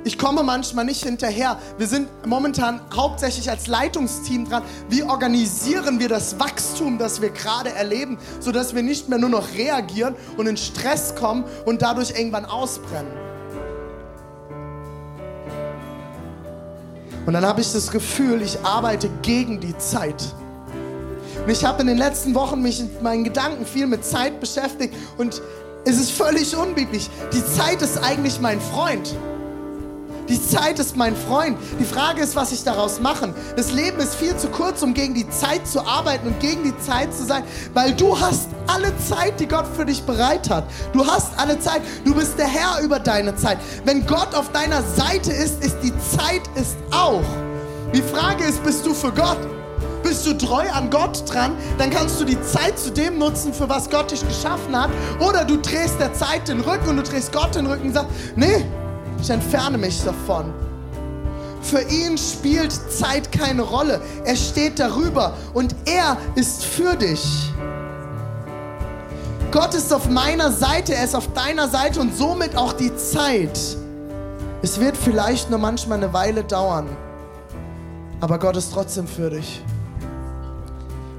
Ich 0.07 0.19
komme 0.19 0.45
manchmal 0.45 0.85
nicht 0.85 1.03
hinterher. 1.03 1.59
Wir 1.79 1.89
sind 1.89 2.07
momentan 2.25 2.81
hauptsächlich 2.95 3.51
als 3.51 3.67
Leitungsteam 3.67 4.49
dran. 4.49 4.63
Wie 4.89 5.03
organisieren 5.03 5.99
wir 5.99 6.09
das 6.09 6.39
Wachstum, 6.39 6.97
das 6.97 7.21
wir 7.21 7.31
gerade 7.31 7.71
erleben, 7.71 8.17
sodass 8.39 8.73
wir 8.73 8.85
nicht 8.85 9.09
mehr 9.09 9.19
nur 9.19 9.31
noch 9.31 9.55
reagieren 9.55 10.15
und 10.37 10.47
in 10.47 10.57
Stress 10.57 11.17
kommen 11.17 11.43
und 11.65 11.83
dadurch 11.83 12.11
irgendwann 12.11 12.45
ausbrennen? 12.45 13.11
Und 17.27 17.33
dann 17.33 17.45
habe 17.45 17.61
ich 17.61 17.73
das 17.73 17.91
Gefühl, 17.91 18.43
ich 18.43 18.61
arbeite 18.61 19.11
gegen 19.23 19.59
die 19.59 19.77
Zeit. 19.77 20.23
Und 21.45 21.51
ich 21.51 21.65
habe 21.65 21.81
in 21.81 21.89
den 21.89 21.99
letzten 21.99 22.33
Wochen 22.37 22.63
mich 22.63 22.79
in 22.79 22.91
meinen 23.03 23.25
Gedanken 23.25 23.67
viel 23.67 23.89
mit 23.89 24.05
Zeit 24.05 24.39
beschäftigt 24.39 24.95
und 25.19 25.43
es 25.85 25.99
ist 25.99 26.13
völlig 26.13 26.57
unbiblisch. 26.57 27.09
Die 27.33 27.45
Zeit 27.45 27.83
ist 27.83 27.99
eigentlich 27.99 28.41
mein 28.41 28.61
Freund. 28.61 29.17
Die 30.29 30.45
Zeit 30.45 30.79
ist 30.79 30.97
mein 30.97 31.15
Freund. 31.15 31.57
Die 31.79 31.85
Frage 31.85 32.23
ist, 32.23 32.35
was 32.35 32.53
ich 32.53 32.65
daraus 32.65 33.01
mache. 33.01 33.33
Das 33.57 33.73
Leben 33.73 33.99
ist 33.99 34.15
viel 34.15 34.37
zu 34.37 34.49
kurz, 34.49 34.83
um 34.83 34.95
gegen 34.95 35.15
die 35.15 35.29
Zeit 35.31 35.67
zu 35.67 35.87
arbeiten 35.87 36.27
und 36.29 36.41
gegen 36.41 36.65
die 36.65 36.77
Zeit 36.79 37.15
zu 37.15 37.25
sein, 37.25 37.45
weil 37.75 37.95
du 37.95 38.19
hast 38.19 38.49
alle 38.67 38.93
Zeit, 38.99 39.39
die 39.39 39.47
Gott 39.47 39.67
für 39.77 39.85
dich 39.85 40.03
bereit 40.03 40.51
hat. 40.51 40.65
Du 40.93 41.07
hast 41.07 41.39
alle 41.39 41.59
Zeit. 41.61 41.83
Du 42.05 42.15
bist 42.15 42.39
der 42.39 42.49
Herr 42.49 42.83
über 42.83 42.99
deine 42.99 43.37
Zeit. 43.37 43.59
Wenn 43.85 44.07
Gott 44.07 44.35
auf 44.35 44.51
deiner 44.53 44.83
Seite 44.83 45.33
ist, 45.33 45.65
ist 45.65 45.77
die 45.83 45.93
Zeit 46.17 46.43
ist 46.57 46.77
auch. 46.91 47.23
Die 47.95 48.03
Frage 48.03 48.45
ist, 48.45 48.63
bist 48.65 48.85
du 48.85 48.93
für 48.93 49.13
Gott? 49.13 49.39
Bist 50.03 50.27
du 50.27 50.35
treu 50.35 50.65
an 50.73 50.91
Gott 50.91 51.25
dran, 51.33 51.57
dann 51.79 51.91
kannst 51.91 52.21
du 52.21 52.25
die 52.25 52.41
Zeit 52.43 52.79
zu 52.79 52.93
dem 52.93 53.19
nutzen, 53.19 53.53
für 53.53 53.69
was 53.69 53.91
Gott 53.91 54.13
dich 54.13 54.27
geschaffen 54.27 54.81
hat. 54.81 54.91
Oder 55.19 55.45
du 55.45 55.57
drehst 55.57 55.99
der 55.99 56.15
Zeit 56.15 56.47
den 56.47 56.61
Rücken 56.61 56.91
und 56.91 56.97
du 56.99 57.03
drehst 57.03 57.33
Gott 57.33 57.57
den 57.57 57.67
Rücken 57.67 57.89
und 57.89 57.95
sagst, 57.95 58.11
nee, 58.37 58.65
ich 59.21 59.31
entferne 59.31 59.79
mich 59.79 60.03
davon. 60.03 60.53
Für 61.63 61.83
ihn 61.83 62.17
spielt 62.17 62.73
Zeit 62.73 63.33
keine 63.33 63.63
Rolle. 63.63 64.01
Er 64.25 64.37
steht 64.37 64.79
darüber 64.79 65.35
und 65.53 65.75
er 65.85 66.17
ist 66.37 66.65
für 66.65 66.95
dich. 66.95 67.53
Gott 69.51 69.75
ist 69.75 69.93
auf 69.93 70.09
meiner 70.09 70.53
Seite, 70.53 70.95
er 70.95 71.05
ist 71.05 71.15
auf 71.15 71.33
deiner 71.33 71.69
Seite 71.69 72.01
und 72.01 72.17
somit 72.17 72.57
auch 72.57 72.73
die 72.73 72.95
Zeit. 72.97 73.59
Es 74.63 74.81
wird 74.81 74.97
vielleicht 74.97 75.51
nur 75.51 75.59
manchmal 75.59 75.99
eine 75.99 76.13
Weile 76.13 76.45
dauern, 76.45 76.89
aber 78.21 78.39
Gott 78.39 78.57
ist 78.57 78.73
trotzdem 78.73 79.07
für 79.07 79.31
dich. 79.31 79.63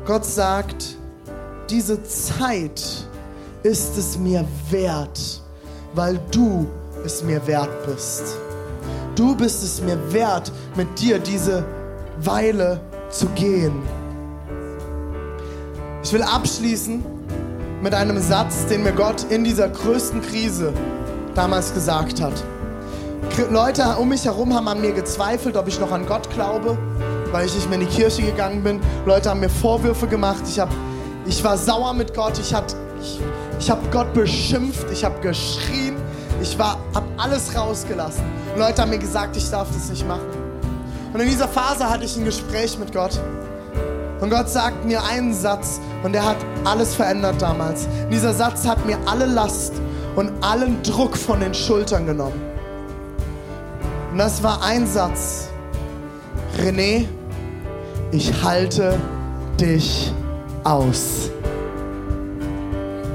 Gott 0.05 0.25
sagt, 0.25 0.97
diese 1.69 2.01
Zeit 2.03 2.81
ist 3.63 3.97
es 3.97 4.17
mir 4.17 4.45
wert, 4.69 5.41
weil 5.93 6.19
du 6.31 6.67
es 7.07 7.23
mir 7.23 7.45
wert 7.47 7.69
bist. 7.85 8.37
Du 9.15 9.35
bist 9.35 9.63
es 9.63 9.81
mir 9.81 9.97
wert, 10.13 10.51
mit 10.75 10.99
dir 10.99 11.17
diese 11.17 11.65
Weile 12.19 12.79
zu 13.09 13.27
gehen. 13.29 13.81
Ich 16.03 16.13
will 16.13 16.21
abschließen 16.21 17.03
mit 17.81 17.93
einem 17.93 18.19
Satz, 18.19 18.65
den 18.67 18.83
mir 18.83 18.91
Gott 18.91 19.25
in 19.29 19.43
dieser 19.43 19.69
größten 19.69 20.21
Krise 20.21 20.73
damals 21.33 21.73
gesagt 21.73 22.21
hat. 22.21 22.33
Leute 23.51 23.83
um 23.99 24.09
mich 24.09 24.25
herum 24.25 24.53
haben 24.53 24.67
an 24.67 24.81
mir 24.81 24.93
gezweifelt, 24.93 25.57
ob 25.57 25.67
ich 25.67 25.79
noch 25.79 25.91
an 25.91 26.05
Gott 26.05 26.29
glaube, 26.31 26.77
weil 27.31 27.45
ich 27.45 27.55
nicht 27.55 27.69
mehr 27.69 27.79
in 27.79 27.87
die 27.87 27.93
Kirche 27.93 28.21
gegangen 28.21 28.63
bin. 28.63 28.79
Leute 29.05 29.29
haben 29.29 29.39
mir 29.39 29.49
Vorwürfe 29.49 30.07
gemacht. 30.07 30.43
Ich, 30.47 30.59
hab, 30.59 30.69
ich 31.25 31.43
war 31.43 31.57
sauer 31.57 31.93
mit 31.93 32.13
Gott. 32.13 32.39
Ich, 32.39 32.53
ich, 33.01 33.19
ich 33.59 33.69
habe 33.69 33.81
Gott 33.91 34.13
beschimpft. 34.13 34.87
Ich 34.91 35.03
habe 35.03 35.19
geschrien. 35.21 35.95
Ich 36.41 36.57
war, 36.57 36.79
hab 36.93 37.03
alles 37.17 37.55
rausgelassen. 37.55 38.23
Und 38.53 38.59
Leute 38.59 38.81
haben 38.81 38.89
mir 38.89 38.99
gesagt, 38.99 39.35
ich 39.35 39.49
darf 39.49 39.67
das 39.73 39.89
nicht 39.89 40.07
machen. 40.07 40.27
Und 41.13 41.19
in 41.19 41.27
dieser 41.29 41.47
Phase 41.47 41.89
hatte 41.89 42.05
ich 42.05 42.15
ein 42.17 42.25
Gespräch 42.25 42.77
mit 42.77 42.93
Gott. 42.93 43.19
Und 44.19 44.29
Gott 44.29 44.49
sagt 44.49 44.85
mir 44.85 45.03
einen 45.03 45.33
Satz 45.33 45.79
und 46.03 46.13
der 46.13 46.25
hat 46.25 46.37
alles 46.63 46.95
verändert 46.95 47.41
damals. 47.41 47.87
Dieser 48.11 48.33
Satz 48.33 48.67
hat 48.67 48.85
mir 48.85 48.97
alle 49.05 49.25
Last 49.25 49.73
und 50.15 50.31
allen 50.41 50.81
Druck 50.83 51.15
von 51.15 51.39
den 51.39 51.53
Schultern 51.53 52.05
genommen. 52.05 52.41
Und 54.11 54.17
das 54.17 54.41
war 54.41 54.63
ein 54.63 54.87
Satz. 54.87 55.49
René, 56.57 57.05
ich 58.11 58.43
halte 58.43 58.99
dich 59.59 60.11
aus. 60.63 61.29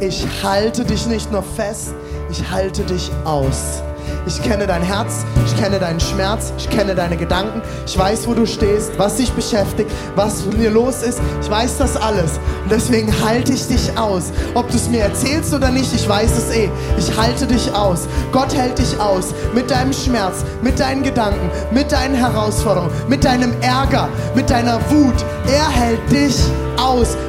Ich 0.00 0.26
halte 0.42 0.84
dich 0.84 1.06
nicht 1.06 1.30
nur 1.30 1.42
fest, 1.42 1.94
ich 2.32 2.50
halte 2.50 2.82
dich 2.82 3.10
aus. 3.24 3.82
Ich 4.26 4.42
kenne 4.42 4.66
dein 4.66 4.82
Herz, 4.82 5.24
ich 5.46 5.56
kenne 5.56 5.78
deinen 5.78 6.00
Schmerz, 6.00 6.52
ich 6.56 6.68
kenne 6.70 6.94
deine 6.94 7.16
Gedanken, 7.16 7.60
ich 7.86 7.96
weiß, 7.96 8.26
wo 8.26 8.34
du 8.34 8.46
stehst, 8.46 8.98
was 8.98 9.16
dich 9.16 9.30
beschäftigt, 9.32 9.90
was 10.16 10.44
mit 10.46 10.58
dir 10.58 10.70
los 10.70 11.02
ist. 11.02 11.20
Ich 11.40 11.50
weiß 11.50 11.78
das 11.78 11.96
alles. 11.96 12.40
Und 12.62 12.70
deswegen 12.70 13.12
halte 13.24 13.52
ich 13.52 13.66
dich 13.66 13.96
aus. 13.98 14.32
Ob 14.54 14.68
du 14.70 14.76
es 14.76 14.88
mir 14.88 15.02
erzählst 15.02 15.52
oder 15.52 15.70
nicht, 15.70 15.92
ich 15.94 16.08
weiß 16.08 16.30
es 16.38 16.54
eh. 16.54 16.70
Ich 16.98 17.16
halte 17.16 17.46
dich 17.46 17.72
aus. 17.74 18.06
Gott 18.32 18.54
hält 18.54 18.78
dich 18.78 18.98
aus 18.98 19.34
mit 19.54 19.70
deinem 19.70 19.92
Schmerz, 19.92 20.44
mit 20.62 20.80
deinen 20.80 21.02
Gedanken, 21.02 21.50
mit 21.72 21.92
deinen 21.92 22.14
Herausforderungen, 22.14 22.92
mit 23.08 23.24
deinem 23.24 23.52
Ärger, 23.60 24.08
mit 24.34 24.50
deiner 24.50 24.80
Wut. 24.90 25.24
Er 25.46 25.68
hält 25.68 26.10
dich 26.10 26.36
aus, 26.40 26.71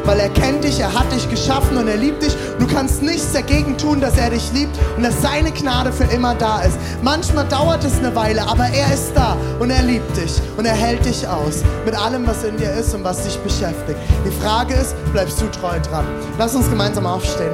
weil 0.05 0.19
er 0.19 0.29
kennt 0.29 0.63
dich, 0.63 0.79
er 0.79 0.93
hat 0.93 1.11
dich 1.11 1.29
geschaffen 1.29 1.77
und 1.77 1.87
er 1.87 1.97
liebt 1.97 2.23
dich. 2.23 2.35
Du 2.59 2.67
kannst 2.67 3.01
nichts 3.01 3.33
dagegen 3.33 3.77
tun, 3.77 4.01
dass 4.01 4.17
er 4.17 4.29
dich 4.29 4.51
liebt 4.53 4.77
und 4.97 5.03
dass 5.03 5.21
seine 5.21 5.51
Gnade 5.51 5.91
für 5.91 6.05
immer 6.05 6.35
da 6.35 6.61
ist. 6.61 6.77
Manchmal 7.01 7.47
dauert 7.47 7.83
es 7.83 7.99
eine 7.99 8.15
Weile, 8.15 8.43
aber 8.47 8.65
er 8.65 8.93
ist 8.93 9.13
da 9.15 9.37
und 9.59 9.69
er 9.69 9.83
liebt 9.83 10.15
dich 10.17 10.41
und 10.57 10.65
er 10.65 10.73
hält 10.75 11.05
dich 11.05 11.27
aus 11.27 11.63
mit 11.85 11.95
allem, 11.95 12.27
was 12.27 12.43
in 12.43 12.57
dir 12.57 12.71
ist 12.71 12.93
und 12.93 13.03
was 13.03 13.23
dich 13.23 13.37
beschäftigt. 13.39 13.99
Die 14.25 14.41
Frage 14.41 14.73
ist, 14.73 14.95
bleibst 15.11 15.41
du 15.41 15.45
treu 15.47 15.79
dran? 15.79 16.05
Lass 16.37 16.55
uns 16.55 16.69
gemeinsam 16.69 17.05
aufstehen. 17.05 17.53